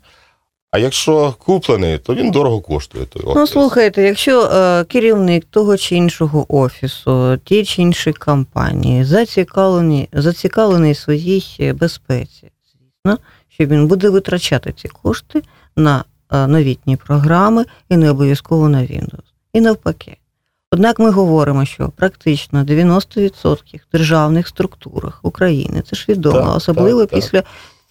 А 0.70 0.78
якщо 0.78 1.34
куплений, 1.38 1.98
то 1.98 2.14
він 2.14 2.30
дорого 2.30 2.60
коштує. 2.60 3.04
Той 3.04 3.22
Ну, 3.36 3.46
слухайте, 3.46 4.02
якщо 4.02 4.42
е, 4.42 4.84
керівник 4.84 5.44
того 5.44 5.76
чи 5.76 5.96
іншого 5.96 6.56
офісу, 6.58 7.38
ті 7.44 7.64
чи 7.64 7.82
інші 7.82 8.12
компанії 8.12 9.04
зацікавлені, 9.04 10.08
зацікавлений 10.12 10.94
своїй 10.94 11.72
безпеці, 11.72 12.50
звісно, 12.72 13.18
що 13.48 13.66
він 13.66 13.86
буде 13.86 14.08
витрачати 14.10 14.72
ці 14.72 14.88
кошти 14.88 15.42
на 15.76 16.04
е, 16.32 16.46
новітні 16.46 16.96
програми 16.96 17.64
і 17.88 17.96
не 17.96 18.10
обов'язково 18.10 18.68
на 18.68 18.78
Windows. 18.78 19.24
І 19.52 19.60
навпаки. 19.60 20.16
Однак 20.70 20.98
ми 20.98 21.10
говоримо, 21.10 21.64
що 21.64 21.88
практично 21.96 22.64
90% 22.64 23.80
державних 23.92 24.48
структурах 24.48 25.20
України, 25.22 25.82
це 25.90 25.96
ж 25.96 26.04
відомо, 26.08 26.38
Так, 26.38 26.56
особливо 26.56 27.00
так, 27.00 27.10
так. 27.10 27.20
після 27.20 27.42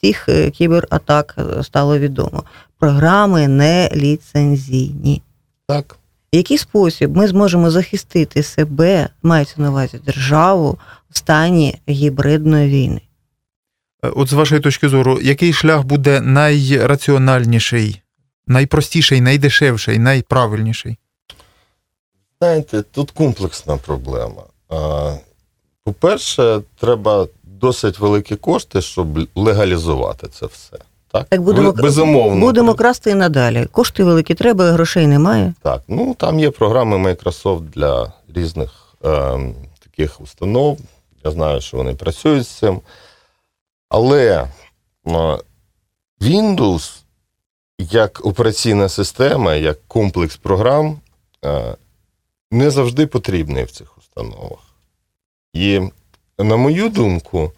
цих 0.02 0.30
е, 0.30 0.52
кібератак 0.52 1.36
е, 1.38 1.64
стало 1.64 2.00
відомо. 2.00 2.44
Програми 2.80 3.48
не 3.48 3.90
ліцензійні. 3.96 5.22
Так. 5.68 5.98
В 6.34 6.36
який 6.36 6.58
спосіб 6.58 7.18
ми 7.18 7.28
зможемо 7.28 7.72
захистити 7.72 8.44
себе, 8.44 9.10
мається 9.24 9.56
на 9.58 9.70
увазі 9.70 10.00
державу, 10.06 10.78
в 11.10 11.18
стані 11.18 11.80
гібридної 11.90 12.70
війни? 12.70 13.02
Е, 14.04 14.10
От 14.16 14.28
з 14.28 14.34
вашої 14.34 14.62
точки 14.62 14.90
зору, 14.90 15.20
який 15.22 15.54
шлях 15.54 15.84
буде 15.84 16.22
найраціональніший, 16.22 18.02
найпростіший, 18.48 19.22
найдешевший, 19.22 20.00
найправильніший? 20.00 20.98
Знаєте, 22.40 22.82
тут 22.82 23.12
комплексна 23.12 23.78
проблема. 23.78 24.44
По-перше, 25.84 26.62
треба 26.80 27.28
досить 27.60 28.00
великі 28.00 28.36
кошти, 28.36 28.82
щоб 28.82 29.20
легалізувати 29.36 30.28
це 30.28 30.46
все. 30.46 30.78
Так, 31.12 31.28
Так 31.30 31.42
будемо, 31.42 31.72
безумовно. 31.72 32.46
будемо 32.46 32.74
красти 32.76 33.12
і 33.12 33.16
надалі. 33.16 33.66
Кошти 33.66 34.04
великі 34.04 34.34
треба, 34.34 34.72
грошей 34.72 35.08
немає. 35.08 35.54
Так, 35.62 35.82
ну 35.88 36.16
там 36.20 36.40
є 36.40 36.52
програми 36.52 36.98
Microsoft 36.98 37.62
для 37.62 38.14
різних 38.36 38.96
е, 39.06 39.40
таких 39.80 40.22
установ. 40.22 40.80
Я 41.26 41.32
знаю, 41.32 41.62
що 41.62 41.78
вони 41.78 41.94
працюють 41.94 42.48
з 42.48 42.50
цим. 42.50 42.82
Але 43.90 44.48
е, 45.08 45.38
Windows 46.22 47.02
як 47.80 48.26
операційна 48.26 48.90
система, 48.90 49.56
як 49.56 49.88
комплекс 49.88 50.38
програм 50.38 51.00
е, 51.46 51.76
не 52.52 52.72
завжди 52.72 53.08
потрібний 53.08 53.64
в 53.64 53.72
цих 53.72 53.98
установах. 53.98 54.60
І, 55.54 55.82
на 56.40 56.58
мою 56.58 56.90
думку, 56.90 57.52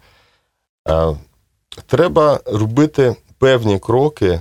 е, 0.88 1.16
треба 1.86 2.40
робити 2.46 3.16
певні 3.38 3.78
кроки 3.78 4.40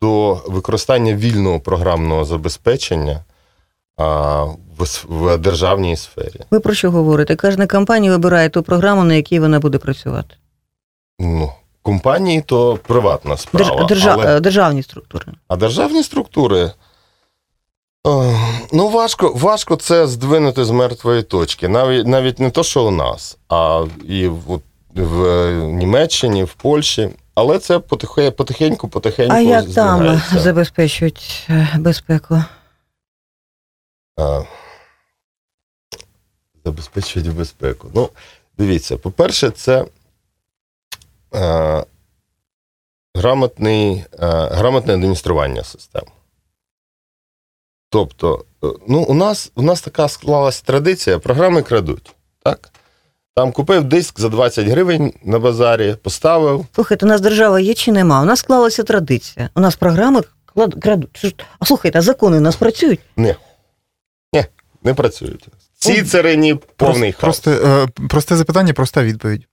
до 0.00 0.34
використання 0.34 1.14
вільного 1.14 1.60
програмного 1.60 2.24
забезпечення 2.24 3.24
в, 5.08 5.38
державній 5.38 5.96
сфері. 5.96 6.40
Ви 6.50 6.60
про 6.60 6.74
що 6.74 6.90
говорите? 6.90 7.36
Кожна 7.36 7.66
компанія 7.66 8.12
вибирає 8.12 8.48
ту 8.48 8.62
програму, 8.62 9.04
на 9.04 9.14
якій 9.14 9.40
вона 9.40 9.60
буде 9.60 9.78
працювати. 9.78 10.34
Ну, 11.18 11.52
компанії 11.82 12.40
то 12.42 12.76
приватна 12.76 13.36
справа. 13.36 13.84
Держ, 13.86 14.04
держа- 14.04 14.12
але, 14.12 14.36
е, 14.36 14.40
Державні 14.40 14.82
структури. 14.82 15.24
а 15.48 15.56
державні 15.56 16.02
структури. 16.02 16.70
О, 18.04 18.34
Ну, 18.72 18.88
важко, 18.88 19.32
важко 19.34 19.76
це 19.76 20.06
здвинути 20.06 20.64
з 20.64 20.70
мертвої 20.70 21.22
точки. 21.22 21.68
Навіть, 21.68 22.06
навіть 22.06 22.38
не 22.38 22.50
то, 22.50 22.62
що 22.64 22.84
у 22.86 22.90
нас, 22.90 23.38
а 23.48 23.86
і 24.04 24.28
в, 24.28 24.60
в 24.94 25.52
Німеччині, 25.62 26.44
в 26.44 26.54
Польщі. 26.54 27.10
Але 27.34 27.58
це 27.58 27.78
потихе- 27.78 28.30
потихеньку, 28.30 28.88
потихеньку. 28.88 29.34
А 29.34 29.40
як 29.40 29.70
там 29.74 30.22
забезпечують 30.34 31.46
е, 31.50 31.68
безпеку? 31.78 32.44
А, 34.20 34.42
забезпечують 36.64 37.34
безпеку. 37.36 37.90
Ну, 37.94 38.10
дивіться, 38.58 38.96
по-перше, 38.96 39.50
це 39.50 39.84
е, 41.34 41.84
грамотний, 43.14 43.94
е, 43.94 44.04
грамотне 44.52 44.94
адміністрування 44.94 45.64
систем. 45.64 46.02
Тобто, 47.94 48.44
е, 48.64 48.66
ну, 48.88 49.02
у 49.02 49.14
нас, 49.14 49.52
у 49.54 49.62
нас 49.62 49.80
така 49.80 50.08
склалась 50.08 50.60
традиція, 50.60 51.18
програми 51.18 51.62
крадуть. 51.62 52.14
Так? 52.42 52.70
Там 53.36 53.52
купив 53.52 53.84
диск 53.84 54.20
за 54.20 54.28
20 54.28 54.66
гривень 54.66 55.12
на 55.24 55.38
базарі, 55.38 55.96
поставив. 56.02 56.66
Слухайте, 56.74 57.06
у 57.06 57.08
нас 57.08 57.20
держава 57.20 57.60
є 57.60 57.74
чи 57.74 57.92
нема? 57.92 58.22
У 58.22 58.24
нас 58.24 58.38
склалася 58.38 58.82
традиція. 58.82 59.50
У 59.54 59.60
нас 59.60 59.76
програми 59.76 60.22
крадуть. 60.82 61.34
А 61.58 61.64
слухайте, 61.64 61.98
а 61.98 62.02
закони 62.02 62.36
у 62.36 62.40
нас 62.40 62.56
працюють? 62.56 63.00
Ні, 63.16 63.34
Не 64.82 64.94
працюють. 64.94 65.48
Ці 65.78 66.02
царині 66.02 66.54
повний 66.76 67.12
хаос. 67.12 67.20
Просто, 67.20 67.50
е, 67.50 67.88
просте 68.08 68.36
запитання, 68.36 68.72
проста 68.72 69.02
відповідь. 69.02 69.46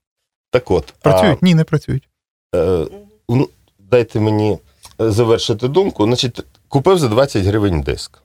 Так 0.52 0.72
от, 0.72 0.94
а, 1.02 1.10
Працюють? 1.10 1.42
Ні, 1.42 1.56
не 1.56 1.64
працюють. 1.64 2.10
Е, 2.56 2.86
ну, 3.30 3.50
дайте 3.80 4.20
мені 4.20 4.58
завершити 5.00 5.68
думку. 5.68 6.06
Значить, 6.06 6.44
купив 6.72 6.98
за 6.98 7.08
20 7.08 7.46
гривень 7.46 7.82
диск, 7.82 8.22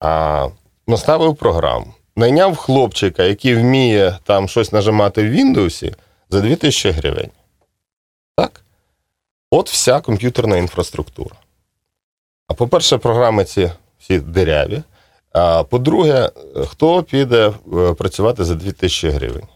а, 0.00 0.48
наставив 0.86 1.36
програму, 1.36 1.94
найняв 2.16 2.56
хлопчика, 2.56 3.22
який 3.22 3.54
вміє 3.54 4.18
там 4.24 4.48
щось 4.48 4.72
нажимати 4.72 5.22
в 5.22 5.32
Windows 5.32 5.94
за 6.30 6.40
2000 6.40 6.90
гривень. 6.90 7.30
Так? 8.36 8.60
От 9.50 9.70
вся 9.70 10.00
комп'ютерна 10.00 10.56
інфраструктура. 10.56 11.36
А 12.48 12.54
по-перше, 12.54 12.98
програми 12.98 13.44
ці 13.44 13.70
всі 13.98 14.18
диряві. 14.18 14.82
А 15.32 15.64
по-друге, 15.64 16.30
хто 16.66 17.02
піде 17.02 17.52
е, 17.74 17.94
працювати 17.94 18.44
за 18.44 18.54
2000 18.54 19.10
гривень 19.10 19.46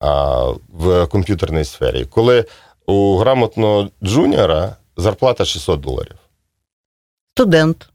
а, 0.00 0.44
в 0.68 1.06
комп'ютерній 1.06 1.64
сфері, 1.64 2.04
коли 2.04 2.44
у 2.86 3.16
грамотного 3.16 3.88
джуніора 4.02 4.76
зарплата 4.96 5.44
600 5.44 5.80
доларів. 5.80 6.16
Студент, 7.34 7.88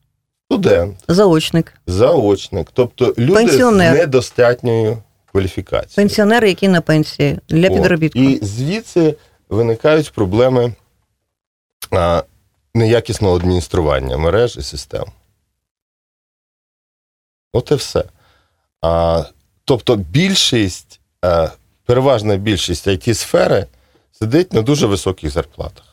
Студент, 0.51 0.97
заочник, 1.07 1.73
заочник, 1.87 2.69
тобто 2.73 3.13
люди 3.17 3.33
Пенсіонер. 3.33 3.95
з 3.95 3.99
недостатньою 3.99 4.97
кваліфікацією. 5.31 5.95
пенсіонери, 5.95 6.47
які 6.49 6.67
на 6.67 6.81
пенсії 6.81 7.39
для 7.49 7.67
От. 7.67 7.73
підробітку. 7.73 8.19
І 8.19 8.45
звідси 8.45 9.15
виникають 9.49 10.11
проблеми 10.11 10.73
а, 11.91 12.23
неякісного 12.73 13.35
адміністрування 13.35 14.17
мереж 14.17 14.57
і 14.57 14.61
систем. 14.61 15.05
От 17.53 17.71
і 17.71 17.75
все. 17.75 18.03
А, 18.81 19.23
тобто 19.65 19.95
більшість, 19.95 20.99
а, 21.21 21.47
переважна 21.85 22.35
більшість 22.35 22.87
it 22.87 23.13
сфери 23.13 23.67
сидить 24.11 24.53
на 24.53 24.61
дуже 24.61 24.87
високих 24.87 25.31
зарплатах. 25.31 25.85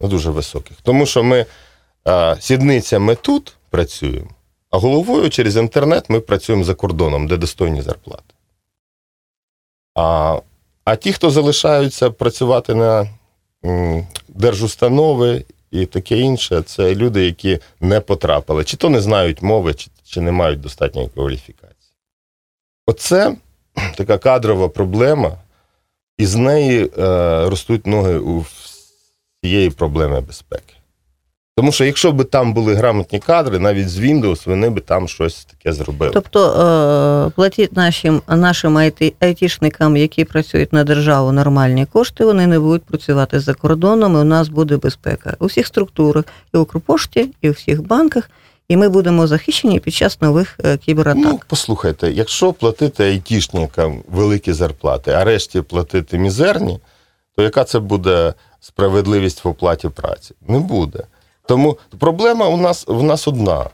На 0.00 0.08
дуже 0.08 0.30
високих. 0.30 0.76
Тому 0.82 1.06
що 1.06 1.22
ми 1.22 1.46
а, 2.04 2.36
сідницями 2.40 3.14
тут 3.14 3.56
працюємо, 3.74 4.30
а 4.70 4.78
головою 4.78 5.30
через 5.30 5.56
інтернет 5.56 6.10
ми 6.10 6.20
працюємо 6.20 6.64
за 6.64 6.74
кордоном, 6.74 7.26
де 7.26 7.36
достойні 7.36 7.82
зарплати. 7.82 8.34
А, 9.94 10.38
а 10.84 10.96
ті, 10.96 11.12
хто 11.12 11.30
залишаються 11.30 12.10
працювати 12.10 12.74
на 12.74 13.08
держустанови 14.28 15.44
і 15.70 15.86
таке 15.86 16.18
інше, 16.18 16.62
це 16.62 16.94
люди, 16.94 17.24
які 17.24 17.58
не 17.80 18.00
потрапили, 18.00 18.64
чи 18.64 18.76
то 18.76 18.90
не 18.90 19.00
знають 19.00 19.42
мови, 19.42 19.74
чи, 19.74 19.90
чи 20.04 20.20
не 20.20 20.32
мають 20.32 20.60
достатньої 20.60 21.08
кваліфікації. 21.08 21.94
Оце 22.86 23.36
така 23.96 24.18
кадрова 24.18 24.68
проблема, 24.68 25.38
і 26.18 26.26
з 26.26 26.34
неї 26.34 26.84
е, 26.84 26.90
ростуть 27.48 27.86
ноги 27.86 28.18
у 28.18 28.44
всієї 29.42 29.70
проблеми 29.70 30.20
безпеки. 30.20 30.74
Тому 31.56 31.72
що 31.72 31.84
якщо 31.84 32.12
б 32.12 32.24
там 32.24 32.54
були 32.54 32.74
грамотні 32.74 33.18
кадри, 33.18 33.58
навіть 33.58 33.88
з 33.88 33.98
Windows, 33.98 34.48
вони 34.48 34.70
б 34.70 34.80
там 34.80 35.08
щось 35.08 35.44
таке 35.44 35.72
зробили. 35.72 36.12
Тобто 36.14 36.50
е, 37.26 37.30
платіть 37.36 37.76
нашим, 37.76 38.22
нашим 38.28 38.76
айтішникам, 39.20 39.96
які 39.96 40.24
працюють 40.24 40.72
на 40.72 40.84
державу, 40.84 41.32
нормальні 41.32 41.86
кошти, 41.86 42.24
вони 42.24 42.46
не 42.46 42.60
будуть 42.60 42.82
працювати 42.82 43.40
за 43.40 43.54
кордоном, 43.54 44.14
і 44.14 44.16
у 44.16 44.24
нас 44.24 44.48
буде 44.48 44.76
безпека 44.76 45.36
у 45.38 45.46
всіх 45.46 45.66
структурах, 45.66 46.24
і 46.54 46.56
в 46.56 46.60
Укрпошті, 46.60 47.30
і 47.42 47.50
у 47.50 47.52
всіх 47.52 47.86
банках, 47.86 48.30
і 48.68 48.76
ми 48.76 48.88
будемо 48.88 49.26
захищені 49.26 49.80
під 49.80 49.94
час 49.94 50.20
нових 50.20 50.58
е, 50.64 50.76
кібератак. 50.76 51.24
Ну, 51.24 51.40
послухайте, 51.46 52.10
якщо 52.10 52.52
платити 52.52 53.04
айтішникам 53.04 54.02
великі 54.08 54.52
зарплати, 54.52 55.10
а 55.10 55.24
решті 55.24 55.60
платити 55.60 56.18
мізерні, 56.18 56.78
то 57.36 57.42
яка 57.42 57.64
це 57.64 57.78
буде 57.78 58.34
справедливість 58.60 59.44
в 59.44 59.48
оплаті 59.48 59.88
праці? 59.88 60.34
Не 60.48 60.58
буде. 60.58 61.04
Тому 61.46 61.78
проблема 61.98 62.48
у 62.48 62.56
нас 62.56 62.84
в 62.86 63.02
нас 63.02 63.28
одна. 63.28 63.70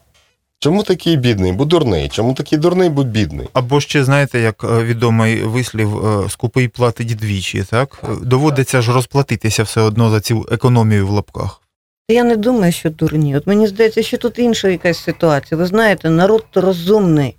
Чому 0.59 0.83
такий 0.83 1.17
бідний, 1.17 1.53
бо 1.53 1.65
дурний? 1.65 2.09
Чому 2.09 2.35
такий 2.35 2.59
дурний, 2.59 2.89
бо 2.89 3.05
бідний? 3.05 3.49
Або 3.53 3.81
ще 3.81 4.05
знаєте, 4.05 4.41
як 4.41 4.65
е, 4.65 4.85
відомий 4.85 5.43
вислів, 5.43 6.07
е, 6.07 6.29
скупий 6.31 6.69
платить 6.69 7.17
двічі, 7.17 7.65
так? 7.71 8.03
Е, 8.05 8.07
Доводиться 8.23 8.83
ж 8.83 8.93
розплатитися 8.93 9.63
все 9.63 9.81
одно 9.81 10.11
за 10.11 10.21
цю 10.21 10.47
економію 10.51 11.07
в 11.07 11.11
лапках. 11.11 11.61
Я 12.09 12.25
не 12.25 12.37
думаю, 12.37 12.73
що 12.73 12.91
дурні. 12.91 13.37
От 13.37 13.47
мені 13.47 13.67
здається, 13.67 14.03
що 14.03 14.19
тут 14.19 14.39
інша 14.39 14.69
якась 14.69 14.99
ситуація. 14.99 15.59
Ви 15.59 15.67
знаєте, 15.67 16.11
народ 16.11 16.45
розумний, 16.55 17.37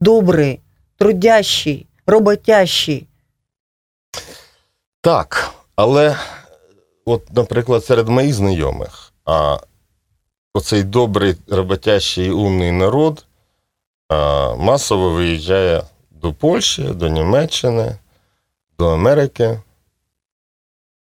добрий, 0.00 0.60
трудящий, 0.98 1.86
роботящий. 2.06 3.06
Так, 5.00 5.50
але, 5.76 6.16
от, 7.04 7.32
наприклад, 7.32 7.84
серед 7.84 8.08
моїх 8.08 8.34
знайомих, 8.34 9.11
а 9.24 9.58
оцей 10.54 10.82
добрий, 10.82 11.36
роботящий, 11.48 12.30
умний 12.30 12.72
народ 12.72 13.26
а, 14.08 14.54
масово 14.56 15.10
виїжджає 15.10 15.82
до 16.10 16.32
Польщі, 16.32 16.82
до 16.82 17.08
Німеччини, 17.08 17.98
до 18.78 18.88
Америки. 18.88 19.60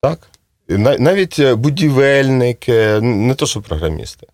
Так? 0.01 0.27
Навіть 0.99 1.39
е, 1.39 1.55
будівельники, 1.55 2.99
не 3.01 3.35
то, 3.35 3.45
що 3.45 3.61
програмісти. 3.61 4.27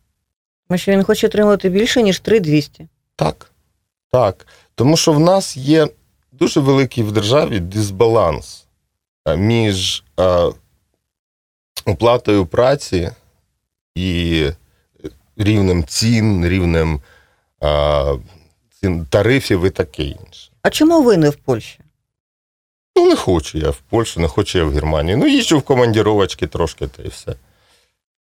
Тому 0.68 0.78
що 0.78 0.92
він 0.92 1.04
хоче 1.04 1.28
отримувати 1.28 1.70
більше, 1.70 2.02
ніж 2.02 2.20
3200. 2.20 2.88
Так. 3.16 3.52
Так. 4.12 4.48
Тому 4.76 4.98
що 4.98 5.14
в 5.14 5.20
нас 5.20 5.58
є 5.58 5.88
дуже 6.32 6.60
великий 6.60 7.04
в 7.04 7.12
державі 7.12 7.60
дисбаланс 7.60 8.66
між 9.36 10.04
оплатою 11.86 12.46
праці 12.46 13.12
і 13.96 14.46
рівнем 15.38 15.84
цін, 15.86 16.48
рівнем 16.48 17.02
а, 17.60 18.16
цін, 18.82 19.06
тарифів 19.10 19.66
і 19.66 19.70
таке 19.70 20.04
інше. 20.04 20.52
А 20.62 20.70
чому 20.70 21.04
ви 21.04 21.18
не 21.18 21.30
в 21.30 21.36
Польщі? 21.36 21.80
Ну, 22.96 23.10
не 23.10 23.16
хочу 23.16 23.58
я 23.58 23.70
в 23.70 23.78
Польщу, 23.90 24.20
не 24.20 24.28
хочу 24.28 24.58
я 24.58 24.64
в 24.64 24.72
Германію. 24.74 25.18
Ну, 25.18 25.28
їжджу 25.28 25.60
в 25.60 25.62
командіровочки 25.62 26.48
трошки, 26.48 26.88
та 26.88 27.04
й 27.04 27.08
все. 27.08 27.36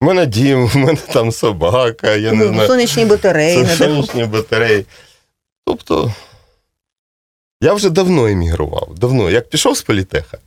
У 0.01 0.05
мене 0.05 0.25
дім, 0.25 0.69
у 0.75 0.77
мене 0.77 0.97
там 1.13 1.31
собака, 1.31 2.15
я 2.15 2.31
не 2.31 2.45
Ну, 2.45 2.53
знаю. 2.53 2.67
Сонячні 2.67 3.05
батареї. 3.05 3.65
Сонячні 3.65 4.25
батареї. 4.25 4.85
Тобто, 5.65 6.13
я 7.61 7.73
вже 7.73 7.89
давно 7.89 8.27
емігрував. 8.27 8.95
Давно. 8.97 9.29
Як 9.29 9.49
пішов 9.49 9.77
з 9.77 9.81
політеха, 9.81 10.37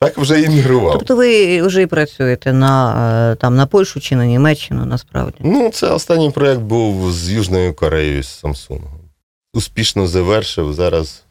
так 0.00 0.18
вже 0.18 0.44
емігрував. 0.44 0.92
Тобто 0.92 1.16
ви 1.16 1.62
вже 1.62 1.82
і 1.82 1.86
працюєте 1.86 2.52
на, 2.52 3.32
е, 3.32 3.36
там, 3.36 3.56
на 3.56 3.66
Польщу 3.66 4.00
чи 4.00 4.16
на 4.16 4.26
Німеччину, 4.26 4.86
насправді. 4.86 5.36
Ну, 5.40 5.70
це 5.70 5.86
останній 5.86 6.30
проєкт 6.30 6.60
був 6.60 7.12
з 7.12 7.30
Южною 7.30 7.74
Кореєю, 7.74 8.22
з 8.22 8.44
Samsung. 8.44 8.80
Успішно 9.54 10.06
завершив. 10.06 10.72
Зараз 10.72 11.22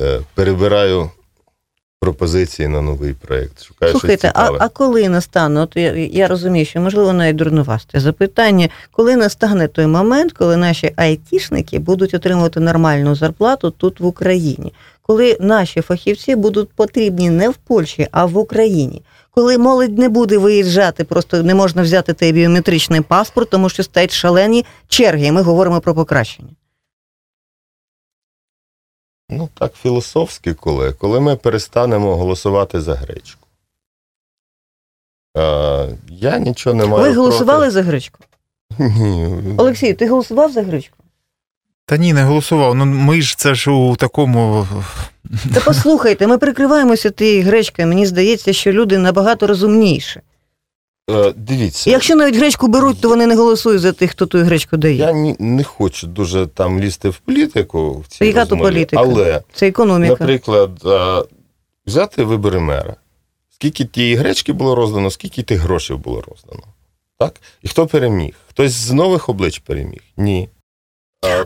е, 0.00 0.20
перебираю 0.34 1.10
пропозиції 2.00 2.68
на 2.68 2.82
новий 2.82 3.12
проєкт. 3.12 3.64
Шукаю 3.64 3.92
Слухайте, 3.92 4.28
щось 4.28 4.32
а, 4.34 4.52
а 4.58 4.68
коли 4.68 5.08
настане? 5.08 5.60
От 5.60 5.76
я, 5.76 5.94
я 5.94 6.28
розумію, 6.28 6.66
що 6.66 6.80
можливо 6.80 7.12
навіть 7.12 7.36
дурнувасте 7.36 8.00
запитання, 8.00 8.68
коли 8.90 9.16
настане 9.16 9.68
той 9.68 9.86
момент, 9.86 10.32
коли 10.32 10.56
наші 10.56 10.92
айтішники 10.96 11.78
будуть 11.78 12.14
отримувати 12.14 12.60
нормальну 12.60 13.14
зарплату 13.14 13.70
тут 13.70 14.00
в 14.00 14.06
Україні, 14.06 14.72
коли 15.08 15.36
наші 15.40 15.80
фахівці 15.80 16.36
будуть 16.36 16.72
потрібні 16.72 17.30
не 17.30 17.48
в 17.48 17.54
Польщі, 17.54 18.08
а 18.10 18.24
в 18.24 18.38
Україні. 18.38 19.02
Коли 19.30 19.58
молодь 19.58 19.98
не 19.98 20.08
буде 20.08 20.38
виїжджати, 20.38 21.04
просто 21.04 21.42
не 21.42 21.54
можна 21.54 21.82
взяти 21.82 22.14
той 22.14 22.32
біометричний 22.32 23.00
паспорт, 23.00 23.50
тому 23.50 23.68
що 23.68 23.82
стоять 23.82 24.12
шалені 24.12 24.64
черги. 24.88 25.32
Ми 25.32 25.42
говоримо 25.42 25.80
про 25.80 25.94
покращення. 25.94 26.48
Ну, 29.30 29.48
так 29.54 29.74
філософськи, 29.74 30.54
коли, 30.54 30.92
коли 30.92 31.20
ми 31.20 31.36
перестанемо 31.36 32.16
голосувати 32.16 32.80
за 32.80 32.94
гречку. 32.94 33.46
Е, 35.36 35.88
я 36.08 36.38
нічого 36.38 36.76
не 36.76 36.86
маю. 36.86 37.04
Ви 37.04 37.16
голосували 37.16 37.58
проти. 37.58 37.70
за 37.70 37.82
гречку? 37.82 38.18
Ні. 38.78 39.54
Олексій, 39.58 39.94
ти 39.94 40.08
голосував 40.08 40.52
за 40.52 40.62
гречку? 40.62 40.97
Та 41.88 41.96
ні, 41.96 42.12
не 42.12 42.22
голосував. 42.24 42.74
Ну 42.74 42.84
ми 42.86 43.22
ж 43.22 43.38
це 43.38 43.54
ж 43.54 43.70
у 43.70 43.96
такому. 43.96 44.66
Та 45.54 45.60
послухайте, 45.60 46.26
ми 46.26 46.38
прикриваємося 46.38 47.10
тією 47.10 47.42
гречкою. 47.44 47.88
Мені 47.88 48.06
здається, 48.06 48.52
що 48.52 48.72
люди 48.72 48.98
набагато 48.98 49.46
розумніші. 49.46 50.20
Е, 51.10 51.32
дивіться. 51.36 51.90
Якщо 51.90 52.16
навіть 52.16 52.36
гречку 52.36 52.68
беруть, 52.68 53.00
то 53.00 53.08
вони 53.08 53.26
не 53.26 53.36
голосують 53.36 53.80
за 53.80 53.92
тих, 53.92 54.10
хто 54.10 54.26
ту 54.26 54.38
гречку 54.38 54.76
дає. 54.76 54.96
Я 54.96 55.12
ні, 55.12 55.36
не 55.38 55.64
хочу 55.64 56.06
дуже 56.06 56.46
там 56.46 56.80
лізти 56.80 57.08
в 57.08 57.18
політику 57.18 57.98
в 58.00 58.06
цій 58.06 58.26
Яка 58.26 58.46
то 58.46 58.56
політика? 58.58 59.02
але, 59.02 59.42
Це 59.52 59.68
економіка. 59.68 60.16
наприклад, 60.20 60.70
е, 60.86 61.22
взяти 61.86 62.24
вибори 62.24 62.60
мера. 62.60 62.96
Скільки 63.50 63.84
тієї 63.84 64.14
гречки 64.14 64.52
було 64.52 64.74
роздано, 64.74 65.10
скільки 65.10 65.42
тих 65.42 65.60
грошей 65.60 65.96
було 65.96 66.24
роздано. 66.28 66.62
Так? 67.18 67.34
І 67.62 67.68
хто 67.68 67.86
переміг? 67.86 68.34
Хтось 68.48 68.72
з 68.72 68.92
нових 68.92 69.28
облич 69.28 69.58
переміг? 69.58 70.00
Ні. 70.16 70.48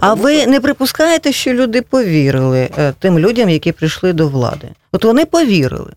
А 0.01 0.15
ви 0.15 0.47
не 0.47 0.61
припускаєте, 0.61 1.33
що 1.33 1.53
люди 1.53 1.83
повірили 1.83 2.71
е, 2.79 2.93
тим 2.99 3.19
людям, 3.19 3.49
які 3.49 3.73
прийшли 3.73 4.13
до 4.13 4.29
влади? 4.29 4.69
От 4.93 5.05
вони 5.05 5.27
повірили. 5.27 5.93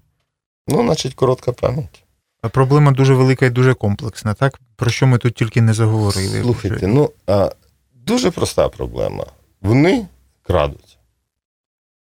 Ну, 0.67 0.81
значить, 0.81 1.13
коротка 1.13 1.51
пам'ять. 1.51 2.03
Проблема 2.51 2.91
дуже 2.91 3.13
велика 3.13 3.45
і 3.45 3.49
дуже 3.49 3.73
комплексна, 3.73 4.33
так? 4.33 4.59
Про 4.75 4.89
що 4.89 5.07
ми 5.07 5.17
тут 5.17 5.35
тільки 5.35 5.61
не 5.61 5.73
заговорили. 5.73 6.41
Слухайте, 6.41 6.87
ну 6.87 7.11
а, 7.27 7.51
дуже 7.93 8.31
проста 8.31 8.69
проблема. 8.69 9.25
Вони 9.61 10.07
крадуть. 10.43 10.97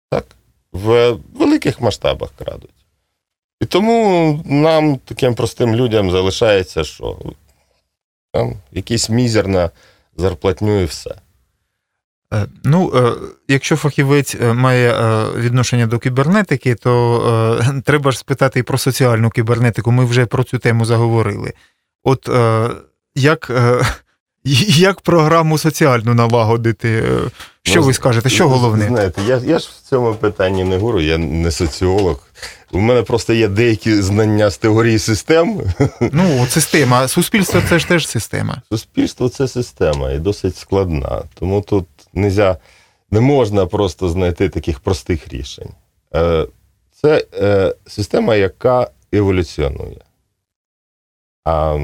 Так? 0.10 0.26
В 0.72 1.18
великих 1.34 1.82
масштабах 1.82 2.30
крадуть. 2.38 2.70
І 3.62 3.66
тому 3.66 4.40
нам, 4.46 4.98
таким 4.98 5.36
простим 5.36 5.76
людям, 5.76 6.12
залишається, 6.12 6.84
що 6.84 7.18
там 8.32 8.54
якийсь 8.72 9.10
мізерна 9.10 9.70
зарплатню 10.18 10.82
і 10.82 10.86
все. 10.86 11.16
Е, 12.34 12.46
Ну, 12.64 12.92
е, 12.96 13.14
якщо 13.48 13.76
фахівець 13.76 14.36
е, 14.42 14.54
має 14.54 14.96
відношення 15.38 15.88
до 15.88 16.00
кібернетики, 16.00 16.76
то 16.76 17.62
треба 17.86 18.12
ж 18.12 18.18
спитати 18.18 18.60
і 18.60 18.64
про 18.64 18.78
соціальну 18.78 19.30
кібернетику. 19.30 19.92
Ми 19.92 20.06
вже 20.06 20.26
про 20.26 20.44
цю 20.44 20.58
тему 20.58 20.86
заговорили. 20.86 21.54
От 22.04 22.30
як, 23.16 23.52
як 24.68 25.02
програму 25.02 25.58
соціальну 25.58 26.14
налагодити? 26.14 27.04
Що 27.64 27.80
Ну, 27.80 27.86
ви 27.86 27.94
скажете? 27.94 28.30
Що 28.30 28.50
головне? 28.50 28.88
Знаєте, 28.88 29.22
я, 29.28 29.42
я 29.46 29.60
ж 29.60 29.70
в 29.70 29.90
цьому 29.90 30.16
питанні 30.16 30.64
не 30.64 30.78
говорю, 30.78 31.00
я 31.00 31.18
не 31.18 31.52
соціолог. 31.52 32.20
У 32.72 32.80
мене 32.80 33.02
просто 33.02 33.34
є 33.34 33.48
деякі 33.48 34.02
знання 34.02 34.50
з 34.50 34.58
теорії 34.58 35.00
систем. 35.00 35.62
Ну, 36.12 36.44
от 36.44 36.52
система. 36.52 37.08
Суспільство 37.08 37.62
це 37.70 37.80
ж 37.80 37.88
теж 37.88 38.08
система. 38.08 38.62
Суспільство 38.70 39.30
це 39.30 39.48
система 39.48 40.12
і 40.12 40.20
досить 40.20 40.58
складна. 40.58 41.22
Тому 41.40 41.62
тут 41.62 41.86
нельзя, 42.14 42.58
не 43.12 43.22
можна 43.22 43.66
просто 43.66 44.10
знайти 44.10 44.50
таких 44.50 44.80
простих 44.80 45.28
рішень. 45.28 45.70
Е, 46.16 46.48
Це 46.92 47.26
е, 47.34 47.76
система, 47.88 48.36
яка 48.36 48.90
еволюціонує. 49.12 50.02
А 51.46 51.80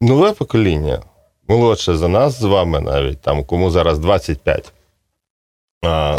нове 0.00 0.32
покоління, 0.32 1.02
молодше 1.48 1.96
за 1.96 2.08
нас 2.08 2.40
з 2.40 2.42
вами 2.42 2.80
навіть, 2.80 3.20
там, 3.20 3.44
кому 3.44 3.70
зараз 3.70 3.98
25, 3.98 4.72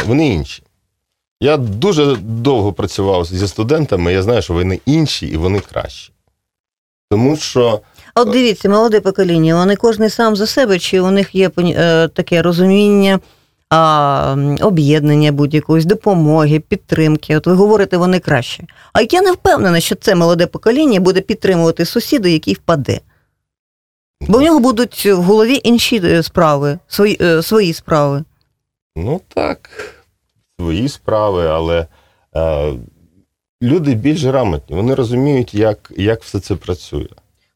вони 0.06 0.28
інші. 0.28 0.62
Я 1.40 1.56
дуже 1.56 2.16
довго 2.16 2.72
працював 2.72 3.24
зі 3.24 3.48
студентами, 3.48 4.12
я 4.12 4.22
знаю, 4.22 4.42
що 4.42 4.54
вони 4.54 4.80
інші 4.86 5.26
і 5.26 5.36
вони 5.36 5.60
кращі. 5.60 6.12
Тому 7.10 7.36
що 7.36 7.80
А 8.14 8.20
от 8.20 8.30
дивіться, 8.30 8.68
молоде 8.68 9.00
покоління, 9.00 9.54
вони 9.54 9.76
кожен 9.76 10.10
сам 10.10 10.36
за 10.36 10.46
себе, 10.46 10.78
чи 10.78 11.00
у 11.00 11.10
них 11.10 11.34
є 11.34 11.50
е, 11.58 12.08
таке 12.08 12.42
розуміння, 12.42 13.20
а, 13.70 14.36
об'єднання 14.60 15.32
будь-якоїсь 15.32 15.84
допомоги, 15.84 16.60
підтримки. 16.60 17.36
От 17.36 17.46
ви 17.46 17.52
говорите, 17.52 17.96
вони 17.96 18.18
краще. 18.18 18.64
А 18.92 19.00
я 19.00 19.22
не 19.22 19.32
впевнена, 19.32 19.80
що 19.80 19.94
це 19.94 20.14
молоде 20.14 20.46
покоління 20.46 21.00
буде 21.00 21.20
підтримувати 21.20 21.84
сусіда, 21.84 22.28
який 22.28 22.54
впаде. 22.54 23.00
Бо 24.28 24.38
в 24.38 24.42
нього 24.42 24.60
будуть 24.60 25.06
в 25.06 25.22
голові 25.22 25.60
інші 25.64 26.00
е, 26.04 26.22
справи, 26.22 26.78
свої, 26.88 27.18
е, 27.20 27.42
свої 27.42 27.72
справи. 27.72 28.24
Ну 28.96 29.20
так, 29.34 29.70
свої 30.60 30.88
справи, 30.88 31.46
але 31.46 31.86
е, 32.36 32.72
люди 33.62 33.94
більш 33.94 34.24
грамотні, 34.24 34.76
вони 34.76 34.94
розуміють, 34.94 35.54
як, 35.54 35.92
як 35.96 36.22
все 36.22 36.40
це 36.40 36.54
працює. 36.54 37.08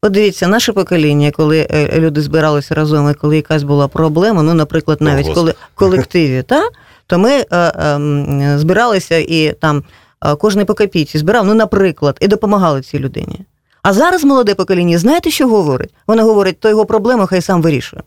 От 0.05 0.11
дивіться, 0.11 0.47
наше 0.47 0.73
покоління, 0.73 1.31
коли 1.31 1.67
е, 1.71 1.99
люди 1.99 2.21
збиралися 2.21 2.75
разом, 2.75 3.11
і 3.11 3.13
коли 3.13 3.35
якась 3.35 3.63
була 3.63 3.87
проблема, 3.87 4.43
ну, 4.43 4.53
наприклад, 4.53 5.01
навіть 5.01 5.33
коли 5.33 5.51
в 5.51 5.55
колективі, 5.75 6.43
та, 6.43 6.69
то 7.07 7.17
ми 7.17 7.31
е, 7.31 7.57
е, 7.57 8.59
збиралися 8.59 9.17
і 9.17 9.53
там 9.53 9.83
е, 10.25 10.35
кожен 10.35 10.65
по 10.65 10.73
копійці 10.73 11.17
збирав, 11.17 11.45
ну, 11.45 11.53
наприклад, 11.53 12.17
і 12.21 12.27
допомагали 12.27 12.81
цій 12.81 12.99
людині. 12.99 13.45
А 13.81 13.93
зараз 13.93 14.23
молоде 14.23 14.55
покоління, 14.55 14.97
знаєте, 14.97 15.31
що 15.31 15.47
говорить? 15.47 15.93
Воно 16.07 16.23
говорить, 16.23 16.59
то 16.59 16.69
його 16.69 16.85
проблему 16.85 17.27
хай 17.27 17.41
сам 17.41 17.61
вирішує. 17.61 18.03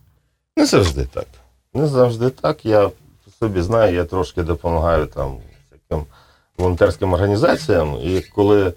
Не 0.57 0.67
завжди 0.67 1.07
так. 1.15 1.27
Не 1.75 1.87
завжди 1.87 2.31
так. 2.31 2.65
Я 2.65 2.91
собі 3.41 3.63
знаю, 3.63 3.95
я 3.95 4.05
трошки 4.05 4.43
допомагаю 4.43 5.07
там 5.07 5.37
всяким 5.71 6.07
волонтерським 6.59 7.13
організаціям. 7.13 7.97
І 8.03 8.21
коли 8.35 8.73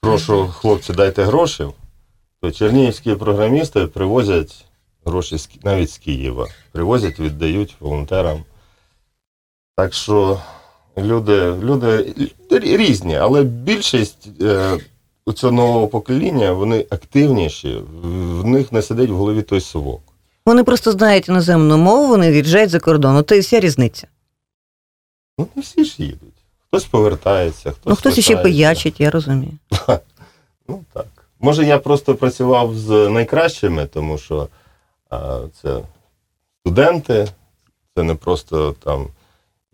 прошу 0.00 0.48
хлопці, 0.48 0.92
дайте 0.92 1.24
гроші, 1.24 1.66
то 2.40 2.50
чернігівські 2.50 3.14
програмісти 3.14 3.86
привозять 3.86 4.64
гроші 5.04 5.36
навіть 5.64 5.90
з 5.90 5.98
Києва. 5.98 6.48
Привозять, 6.72 7.20
віддають 7.20 7.76
волонтерам. 7.80 8.44
Так 9.76 9.94
що 9.94 10.40
люди, 10.98 11.54
люди 11.62 12.14
різні, 12.50 13.16
але 13.16 13.42
більшість 13.42 14.28
е, 14.40 14.78
у 15.26 15.32
цього 15.32 15.52
нового 15.52 15.88
покоління 15.88 16.52
вони 16.52 16.86
активніші, 16.90 17.82
в 18.02 18.46
них 18.46 18.72
не 18.72 18.82
сидить 18.82 19.10
в 19.10 19.14
голові 19.14 19.42
той 19.42 19.60
совок. 19.60 20.00
Вони 20.46 20.64
просто 20.64 20.92
знають 20.92 21.28
іноземну 21.28 21.78
мову, 21.78 22.08
вони 22.08 22.30
від'їжджають 22.30 22.70
за 22.70 22.80
кордон. 22.80 23.16
От 23.16 23.32
і 23.32 23.38
вся 23.38 23.60
різниця. 23.60 24.06
Ну, 25.38 25.48
не 25.56 25.62
всі 25.62 25.84
ж 25.84 26.02
їдуть. 26.02 26.34
Хтось 26.66 26.84
повертається, 26.84 27.70
хтось. 27.70 27.86
ну, 27.86 27.96
хтось 27.96 28.16
лишається. 28.16 28.42
пиячить, 28.42 29.00
я 29.00 29.10
розумію. 29.10 29.52
Ну 30.68 30.84
так. 30.92 31.19
Може, 31.40 31.64
я 31.64 31.78
просто 31.78 32.14
працював 32.14 32.74
з 32.74 33.08
найкращими, 33.08 33.86
тому 33.86 34.18
що 34.18 34.48
а, 35.10 35.40
це 35.62 35.78
студенти, 36.60 37.28
це 37.96 38.02
не 38.02 38.14
просто 38.14 38.74
там 38.84 39.06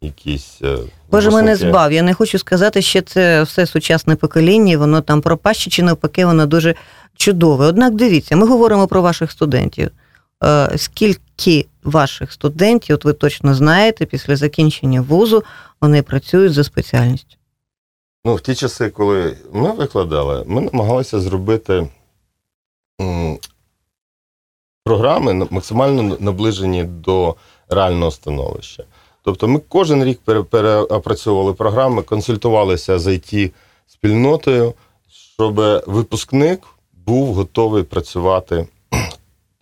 якісь. 0.01 0.59
е, 0.62 0.79
Боже, 1.11 1.31
мене 1.31 1.57
збав. 1.57 1.93
Я 1.93 2.03
не 2.03 2.14
хочу 2.14 2.39
сказати, 2.39 2.83
що 2.83 3.03
це 3.03 3.43
все 3.43 3.67
сучасне 3.67 4.17
покоління, 4.17 4.79
воно 4.79 5.01
там 5.01 5.21
пропаще, 5.21 5.71
чи 5.71 5.83
навпаки, 5.83 6.27
воно 6.27 6.47
дуже 6.47 6.75
чудове. 7.17 7.67
Однак 7.67 7.95
дивіться, 7.95 8.37
ми 8.37 8.47
говоримо 8.47 8.87
про 8.87 9.03
ваших 9.03 9.31
студентів. 9.31 9.91
Е, 10.45 10.71
Скільки 10.77 11.67
ваших 11.85 12.33
студентів, 12.33 12.95
от 12.95 13.05
ви 13.05 13.12
точно 13.12 13.55
знаєте, 13.55 14.07
після 14.07 14.37
закінчення 14.37 15.01
вузу 15.01 15.45
вони 15.81 16.03
працюють 16.03 16.53
за 16.53 16.64
спеціальністю? 16.64 17.36
Ну, 18.27 18.35
в 18.35 18.41
ті 18.41 18.55
часи, 18.55 18.91
коли 18.91 19.37
ми 19.53 19.72
викладали, 19.72 20.45
ми 20.47 20.61
намагалися 20.61 21.20
зробити 21.20 21.89
програми 24.85 25.47
максимально 25.51 26.16
наближені 26.20 26.85
до 26.85 27.35
реального 27.68 28.11
становища. 28.11 28.85
Тобто 29.22 29.49
ми 29.49 29.61
кожен 29.68 30.05
рік 30.05 30.20
пере- 30.24 30.43
переопрацьовували 30.43 31.53
програми, 31.53 32.03
консультувалися 32.03 32.99
з 32.99 33.07
it 33.07 33.53
спільнотою, 33.87 34.74
щоб 35.09 35.55
випускник 35.87 36.61
був 37.07 37.35
готовий 37.35 37.83
працювати. 37.83 38.66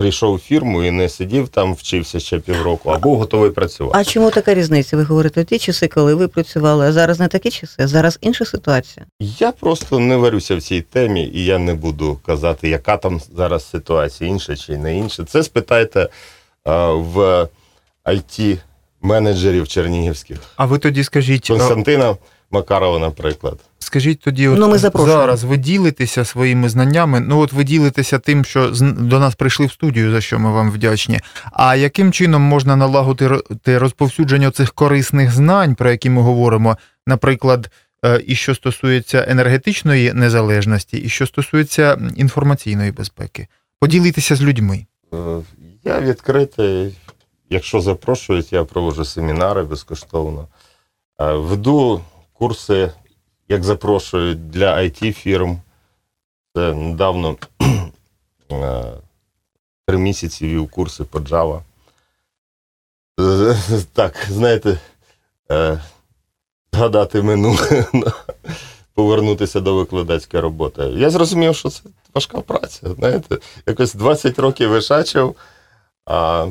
Прийшов 0.05 0.35
у 0.35 0.39
фірму 0.39 0.85
і 0.85 0.91
не 0.91 1.09
сидів 1.09 1.49
там, 1.49 1.75
вчився 1.75 2.21
ще 2.21 2.39
півроку, 2.39 2.91
а 2.91 2.99
був 2.99 3.19
готовий 3.19 3.51
працювати. 3.51 3.99
А 3.99 4.05
чому 4.05 4.31
така 4.31 4.55
різниця? 4.55 4.97
Ви 4.97 5.03
говорите 5.03 5.45
ті 5.45 5.59
часи, 5.59 5.89
коли 5.89 6.15
ви 6.15 6.29
працювали, 6.29 6.87
а 6.87 6.93
зараз 6.93 7.21
не 7.21 7.29
такі 7.29 7.51
часи, 7.51 7.83
а 7.83 7.87
зараз 7.87 8.19
інша 8.21 8.45
ситуація. 8.45 9.07
Я 9.21 9.53
просто 9.53 9.99
не 9.99 10.17
варюся 10.17 10.57
в 10.57 10.63
цій 10.63 10.81
темі, 10.81 11.31
і 11.35 11.45
я 11.45 11.59
не 11.59 11.75
буду 11.75 12.19
казати, 12.27 12.69
яка 12.69 12.97
там 12.97 13.21
зараз 13.37 13.71
ситуація, 13.71 14.31
інша 14.31 14.57
чи 14.57 14.79
не 14.79 14.99
інша. 14.99 15.25
Це 15.25 15.43
спитайте 15.43 16.09
а, 16.65 16.89
в 16.89 17.49
it 18.07 18.59
менеджерів 19.03 19.69
чернігівських. 19.69 20.39
А 20.57 20.67
ви 20.67 20.79
тоді 20.79 21.05
скажіть, 21.05 21.49
Константина 21.49 22.17
Макарова, 22.51 22.99
наприклад. 22.99 23.59
Скажіть 23.95 24.20
тоді, 24.20 24.49
от 24.49 24.59
Ну, 24.59 24.68
ми 24.68 24.78
зараз 24.78 25.45
ви 25.45 25.57
ділитеся 25.57 26.24
своїми 26.24 26.68
знаннями. 26.68 27.20
Ну, 27.20 27.38
от 27.40 27.53
ви 27.53 27.64
ділитеся 27.64 28.18
тим, 28.18 28.45
що 28.45 28.74
з- 28.74 28.80
до 28.80 29.20
нас 29.20 29.34
прийшли 29.34 29.66
в 29.66 29.72
студію, 29.72 30.11
за 30.12 30.20
що 30.20 30.38
ми 30.38 30.51
вам 30.51 30.70
вдячні. 30.70 31.20
А 31.53 31.76
яким 31.76 32.12
чином 32.12 32.42
можна 32.42 32.76
налагодити 32.76 33.78
розповсюдження 33.78 34.51
цих 34.51 34.72
корисних 34.72 35.32
знань, 35.32 35.74
про 35.74 35.90
які 35.90 36.11
ми 36.11 36.22
говоримо, 36.22 36.76
наприклад, 37.07 37.70
е, 38.05 38.22
і 38.26 38.34
що 38.34 38.55
стосується 38.55 39.24
енергетичної 39.28 40.12
незалежності, 40.12 40.97
і 40.97 41.09
що 41.09 41.26
стосується 41.26 41.99
інформаційної 42.16 42.92
безпеки? 42.92 43.47
Поділитися 43.80 44.36
з 44.36 44.42
людьми. 44.42 44.86
Е, 45.14 45.16
Я 45.84 46.01
відкритий. 46.01 46.97
Якщо 47.51 47.80
запрошують, 47.80 48.53
я 48.53 48.64
проводжу 48.64 49.05
семінари 49.05 49.62
безкоштовно. 49.62 50.49
Е, 51.20 51.32
Веду 51.32 52.01
курси, 52.32 52.90
як 53.49 53.64
запрошують 53.64 54.51
для 54.51 54.76
it 54.76 55.12
фірм. 55.12 55.61
Це 56.57 56.74
недавно 56.74 57.36
е, 58.53 58.84
три 59.86 59.99
місяці 59.99 60.47
вів 60.47 60.70
курси 60.70 61.05
по 61.05 61.18
Java. 61.18 61.61
Так, 63.92 64.26
знаєте, 64.30 64.78
е, 65.51 65.80
згадати 66.72 67.22
минуле, 67.22 67.86
повернутися 68.95 69.61
до 69.61 69.74
викладацької 69.74 70.42
роботи. 70.42 70.82
Я 70.82 71.11
зрозумів, 71.11 71.57
що 71.57 71.68
це 71.68 71.80
важка 72.14 72.40
праця. 72.40 72.95
Знаєте, 72.99 73.38
якось 73.66 73.95
20 73.95 74.38
років 74.38 74.70
вишачив, 74.70 75.36
а 76.07 76.47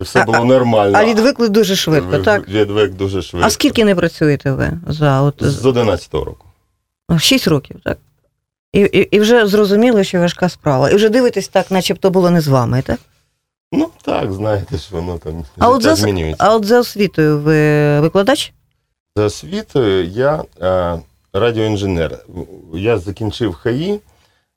і 0.00 0.04
все 0.04 0.20
А- 0.20 0.24
було 0.24 0.44
нормально. 0.44 0.98
А 0.98 1.04
відвикли 1.04 1.48
дуже 1.48 1.76
швидко, 1.76 2.18
так? 2.18 2.48
Відвик 2.48 2.92
дуже 2.94 3.22
швидко. 3.22 3.46
А 3.46 3.50
скільки 3.50 3.84
не 3.84 3.94
працюєте 3.94 4.52
ви 4.52 4.70
за 4.88 5.20
от 5.22 5.34
З 5.40 5.64
11-го 5.64 6.24
року. 6.24 6.46
Шість 7.18 7.48
років, 7.48 7.76
так? 7.84 7.98
І, 8.72 8.80
і, 8.80 8.98
і 9.16 9.20
вже 9.20 9.46
зрозуміло, 9.46 10.04
що 10.04 10.20
важка 10.20 10.48
справа. 10.48 10.90
І 10.90 10.94
вже 10.94 11.08
дивитесь 11.08 11.48
так, 11.48 11.70
начебто 11.70 12.10
було 12.10 12.30
не 12.30 12.40
з 12.40 12.48
вами, 12.48 12.82
так? 12.82 12.98
Ну 13.72 13.90
так, 14.02 14.32
знаєте 14.32 14.76
ж, 14.76 14.88
воно 14.90 15.18
там 15.18 15.44
А 15.58 15.68
от, 15.70 15.82
за, 15.82 15.94
змінюється. 15.94 16.44
а 16.44 16.54
от 16.54 16.64
за 16.64 16.80
освітою 16.80 17.38
ви 17.38 18.00
викладач? 18.00 18.52
За 19.16 19.24
освітою 19.24 20.04
я 20.04 20.44
е, 20.62 20.98
радіоінженер. 21.32 22.18
Я 22.74 22.98
закінчив 22.98 23.54
ХАІ. 23.54 24.00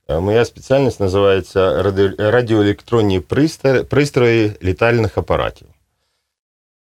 Е, 0.10 0.20
Моя 0.20 0.45
спеціальність 0.45 0.99
називається 0.99 1.84
радіоелектронні 2.18 3.20
пристрої, 3.89 4.51
літальних 4.64 5.18
апаратів. 5.18 5.68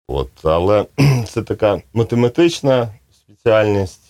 От, 0.09 0.31
але 0.43 0.87
це 1.29 1.43
така 1.43 1.81
математична 1.95 2.89
спеціальність. 3.13 4.01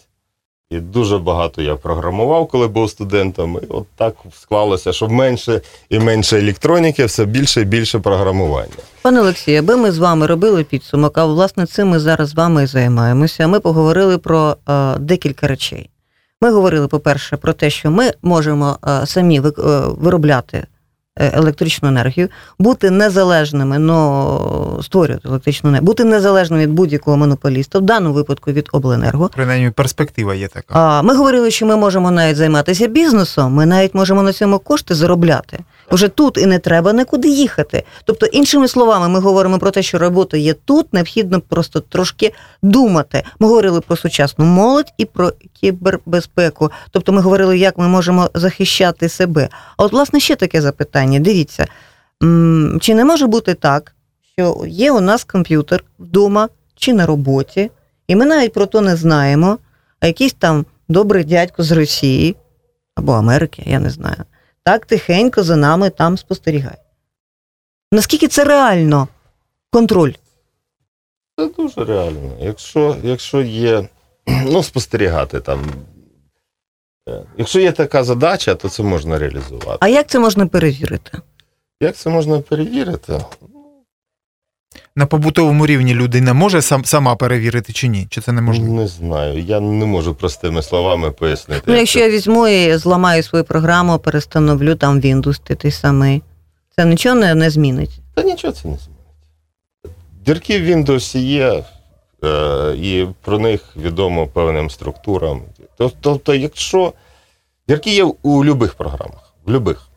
І 0.71 0.81
дуже 0.81 1.19
багато 1.19 1.63
я 1.63 1.75
програмував, 1.75 2.47
коли 2.49 2.69
був 2.69 2.91
студентом. 2.91 3.61
І 3.63 3.67
от 3.69 3.87
так 3.97 4.15
склалося, 4.33 4.93
що 4.93 5.09
менше 5.09 5.61
і 5.89 5.99
менше 5.99 6.39
електроніки, 6.39 7.05
все 7.05 7.25
більше 7.25 7.61
і 7.61 7.65
більше 7.65 7.99
програмування. 7.99 8.73
Пане 9.03 9.21
Олексію, 9.21 9.59
аби 9.59 9.77
ми 9.77 9.93
з 9.93 9.99
вами 9.99 10.27
робили 10.27 10.65
підсумок, 10.65 11.19
а 11.19 11.25
власне 11.25 11.67
цим 11.67 11.89
ми 11.89 11.99
зараз 11.99 12.29
з 12.29 12.35
вами 12.35 12.65
і 12.65 12.67
займаємося. 12.67 13.47
Ми 13.47 13.61
поговорили 13.61 14.19
про 14.19 14.57
е, 14.69 14.99
декілька 14.99 15.47
речей. 15.47 15.91
Ми 16.43 16.51
говорили, 16.51 16.89
по-перше, 16.89 17.37
про 17.37 17.53
те, 17.53 17.71
що 17.71 17.91
ми 17.91 18.13
можемо 18.23 18.79
е, 18.89 19.07
самі 19.07 19.39
е, 19.39 19.43
виробляти 19.87 20.67
е, 21.17 21.31
електричну 21.35 21.89
енергію, 21.89 22.29
бути 22.59 22.91
незалежними, 22.91 23.79
но 23.79 24.79
створювати 24.83 25.29
електричну 25.29 25.71
енергію, 25.71 25.87
бути 25.87 26.05
незалежними 26.05 26.63
від 26.63 26.71
будь-якого 26.71 27.17
монополіста, 27.17 27.79
в 27.79 27.83
даному 27.83 28.15
випадку 28.15 28.53
від 28.53 28.69
обленерго. 28.73 29.31
Принаймні, 29.35 29.71
перспектива 29.71 30.35
є 30.35 30.49
така. 30.49 30.75
А 30.75 31.03
ми 31.03 31.15
говорили, 31.15 31.51
що 31.51 31.67
ми 31.67 31.77
можемо 31.77 32.11
навіть 32.11 32.37
займатися 32.37 32.87
бізнесом, 32.87 33.53
ми 33.53 33.67
навіть 33.67 33.95
можемо 33.95 34.23
на 34.23 34.33
цьому 34.33 34.59
кошти 34.59 34.95
заробляти. 34.95 35.59
Уже 35.91 36.09
тут 36.09 36.39
і 36.39 36.47
не 36.47 36.59
треба 36.59 36.93
нікуди 36.93 37.29
їхати. 37.29 37.83
Тобто, 38.05 38.27
іншими 38.27 38.69
словами, 38.69 39.09
ми 39.09 39.21
говоримо 39.21 39.59
про 39.59 39.71
те, 39.71 39.83
що 39.83 39.99
робота 39.99 40.37
є 40.37 40.55
тут, 40.55 40.93
необхідно 40.93 41.41
просто 41.41 41.81
трошки 41.81 42.33
думати. 42.63 43.23
Ми 43.39 43.49
говорили 43.49 43.81
про 43.81 43.97
сучасну 43.97 44.45
молодь 44.45 44.93
і 44.99 45.05
про 45.05 45.33
кібербезпеку. 45.53 46.71
Тобто, 46.91 47.13
ми 47.13 47.21
говорили, 47.21 47.59
як 47.59 47.79
ми 47.79 47.89
можемо 47.89 48.31
захищати 48.35 49.09
себе. 49.09 49.49
А 49.77 49.85
от, 49.85 49.93
власне, 49.93 50.21
ще 50.21 50.37
таке 50.37 50.61
запитання: 50.63 51.19
дивіться, 51.19 51.67
чи 52.81 52.95
не 52.95 53.05
може 53.05 53.27
бути 53.27 53.55
так, 53.55 53.95
що 54.33 54.65
є 54.67 54.93
у 54.93 55.01
нас 55.01 55.25
комп'ютер 55.25 55.85
вдома 55.99 56.49
чи 56.77 56.93
на 56.93 57.07
роботі, 57.07 57.71
і 58.09 58.17
ми 58.17 58.27
навіть 58.27 58.53
про 58.53 58.67
то 58.67 58.81
не 58.81 58.97
знаємо, 58.97 59.59
а 60.01 60.07
якийсь 60.07 60.33
там 60.33 60.67
добрий 60.89 61.25
дядько 61.25 61.63
з 61.63 61.73
Росії 61.73 62.37
або 62.95 63.13
Америки, 63.13 63.63
я 63.67 63.81
не 63.81 63.91
знаю, 63.91 64.25
так 64.69 64.87
тихенько 64.87 65.43
за 65.43 65.57
нами 65.57 65.91
там 65.91 66.19
спостерігає. 66.19 66.79
Наскільки 67.93 68.29
це 68.29 68.45
реально 68.45 69.09
контроль? 69.71 70.13
Це 71.39 71.49
дуже 71.49 71.85
реально. 71.85 72.33
Якщо, 72.41 72.97
якщо 73.03 73.43
є, 73.43 73.89
ну, 74.27 74.63
спостерігати 74.63 75.41
там. 75.41 75.65
е, 77.09 77.23
Якщо 77.39 77.61
є 77.61 77.73
така 77.73 78.05
задача, 78.05 78.55
то 78.55 78.69
це 78.69 78.83
можна 78.83 79.19
реалізувати. 79.19 79.79
А 79.81 79.89
як 79.89 80.07
це 80.09 80.19
можна 80.19 80.47
перевірити? 80.47 81.19
Як 81.81 81.97
це 81.97 82.11
можна 82.11 82.41
перевірити? 82.41 83.21
На 84.97 85.07
побутовому 85.07 85.67
рівні 85.67 85.95
людина 85.95 86.35
може 86.35 86.63
сам, 86.63 86.85
сама 86.85 87.17
перевірити 87.17 87.73
чи 87.73 87.89
ні? 87.89 88.07
Чи 88.11 88.21
це 88.21 88.33
неможливо? 88.33 88.75
Не 88.75 88.87
знаю. 88.87 89.41
Я 89.41 89.61
не 89.61 89.87
можу 89.87 90.15
простими 90.15 90.63
словами 90.63 91.11
пояснити. 91.11 91.63
Ну, 91.67 91.75
якщо 91.75 91.99
це. 91.99 92.05
я 92.05 92.11
візьму 92.11 92.49
і 92.49 92.77
зламаю 92.77 93.23
свою 93.23 93.45
програму, 93.45 93.99
перестановлю 93.99 94.75
там 94.75 95.01
Windows 95.01 95.41
ти 95.45 95.55
той 95.55 95.71
самий, 95.71 96.23
це 96.77 96.85
нічого 96.85 97.15
не, 97.15 97.35
не 97.35 97.51
змінить. 97.51 98.01
Та 98.15 98.23
нічого 98.23 98.53
це 98.53 98.69
не 98.69 98.77
змінить. 98.77 99.01
Дірки 100.27 100.61
в 100.61 100.63
Windows 100.63 101.19
є, 101.19 101.65
е, 102.25 102.75
і 102.77 103.07
про 103.23 103.39
них 103.39 103.77
відомо 103.77 104.27
певним 104.27 104.71
структурам. 104.71 105.43
Тобто, 106.01 106.35
якщо 106.35 106.93
дірки 107.69 107.91
є 107.91 108.05
у 108.05 108.15
будь-яких 108.23 108.75
програмах, 108.75 109.33
в 109.45 109.51
любих. 109.51 109.89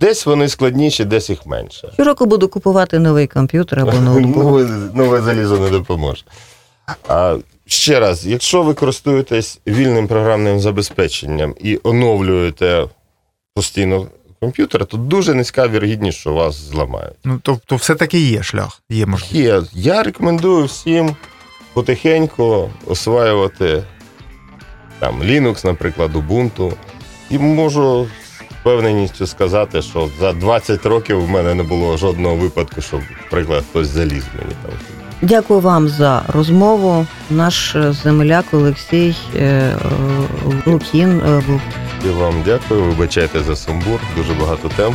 Десь 0.00 0.26
вони 0.26 0.48
складніші, 0.48 1.04
десь 1.04 1.30
їх 1.30 1.46
менше. 1.46 1.90
Щороку 1.94 2.26
буду 2.26 2.48
купувати 2.48 2.98
новий 2.98 3.26
комп'ютер 3.26 3.80
або 3.80 3.92
ноутбук. 4.00 4.36
Нове, 4.36 4.64
нове 4.94 5.20
залізо 5.22 5.58
не 5.58 5.70
допоможе. 5.70 6.24
А, 7.08 7.36
ще 7.66 8.00
раз, 8.00 8.26
якщо 8.26 8.62
ви 8.62 8.74
користуєтесь 8.74 9.60
вільним 9.66 10.08
програмним 10.08 10.60
забезпеченням 10.60 11.54
і 11.60 11.80
оновлюєте 11.82 12.84
постійно 13.54 14.06
комп'ютер, 14.40 14.86
то 14.86 14.96
дуже 14.96 15.34
низька 15.34 15.68
вірогідність, 15.68 16.18
що 16.18 16.32
вас 16.32 16.54
зламають. 16.54 17.16
Ну, 17.24 17.40
тобто, 17.42 17.76
все-таки 17.76 18.18
є 18.20 18.42
шлях, 18.42 18.82
є 18.90 19.06
можливість. 19.06 19.34
Є. 19.34 19.62
Я 19.72 20.02
рекомендую 20.02 20.64
всім 20.64 21.16
потихеньку 21.72 22.70
осваювати 22.86 23.84
там, 24.98 25.22
Linux, 25.22 25.66
наприклад, 25.66 26.16
Ubuntu. 26.16 26.72
І 27.30 27.38
можу 27.38 28.06
впевненістю 28.68 29.26
сказати, 29.26 29.82
що 29.82 30.08
за 30.20 30.32
20 30.32 30.86
років 30.86 31.24
в 31.24 31.28
мене 31.28 31.54
не 31.54 31.62
було 31.62 31.96
жодного 31.96 32.36
випадку, 32.36 32.80
щоб, 32.80 33.00
наприклад, 33.24 33.64
хтось 33.70 33.88
заліз 33.88 34.24
мені 34.38 34.54
там. 34.62 34.72
Дякую 35.22 35.60
вам 35.60 35.88
за 35.88 36.22
розмову. 36.28 37.06
Наш 37.30 37.74
е, 37.76 37.92
земляк 37.92 38.44
Олексій 38.52 39.16
е, 39.36 39.40
е, 39.40 39.74
Лукін 40.66 41.20
е, 41.20 41.42
був. 41.46 41.60
І 42.06 42.08
вам 42.08 42.34
дякую, 42.44 42.82
вибачайте 42.82 43.40
за 43.40 43.56
сумбур, 43.56 44.00
дуже 44.16 44.32
багато 44.34 44.70
тем. 44.76 44.94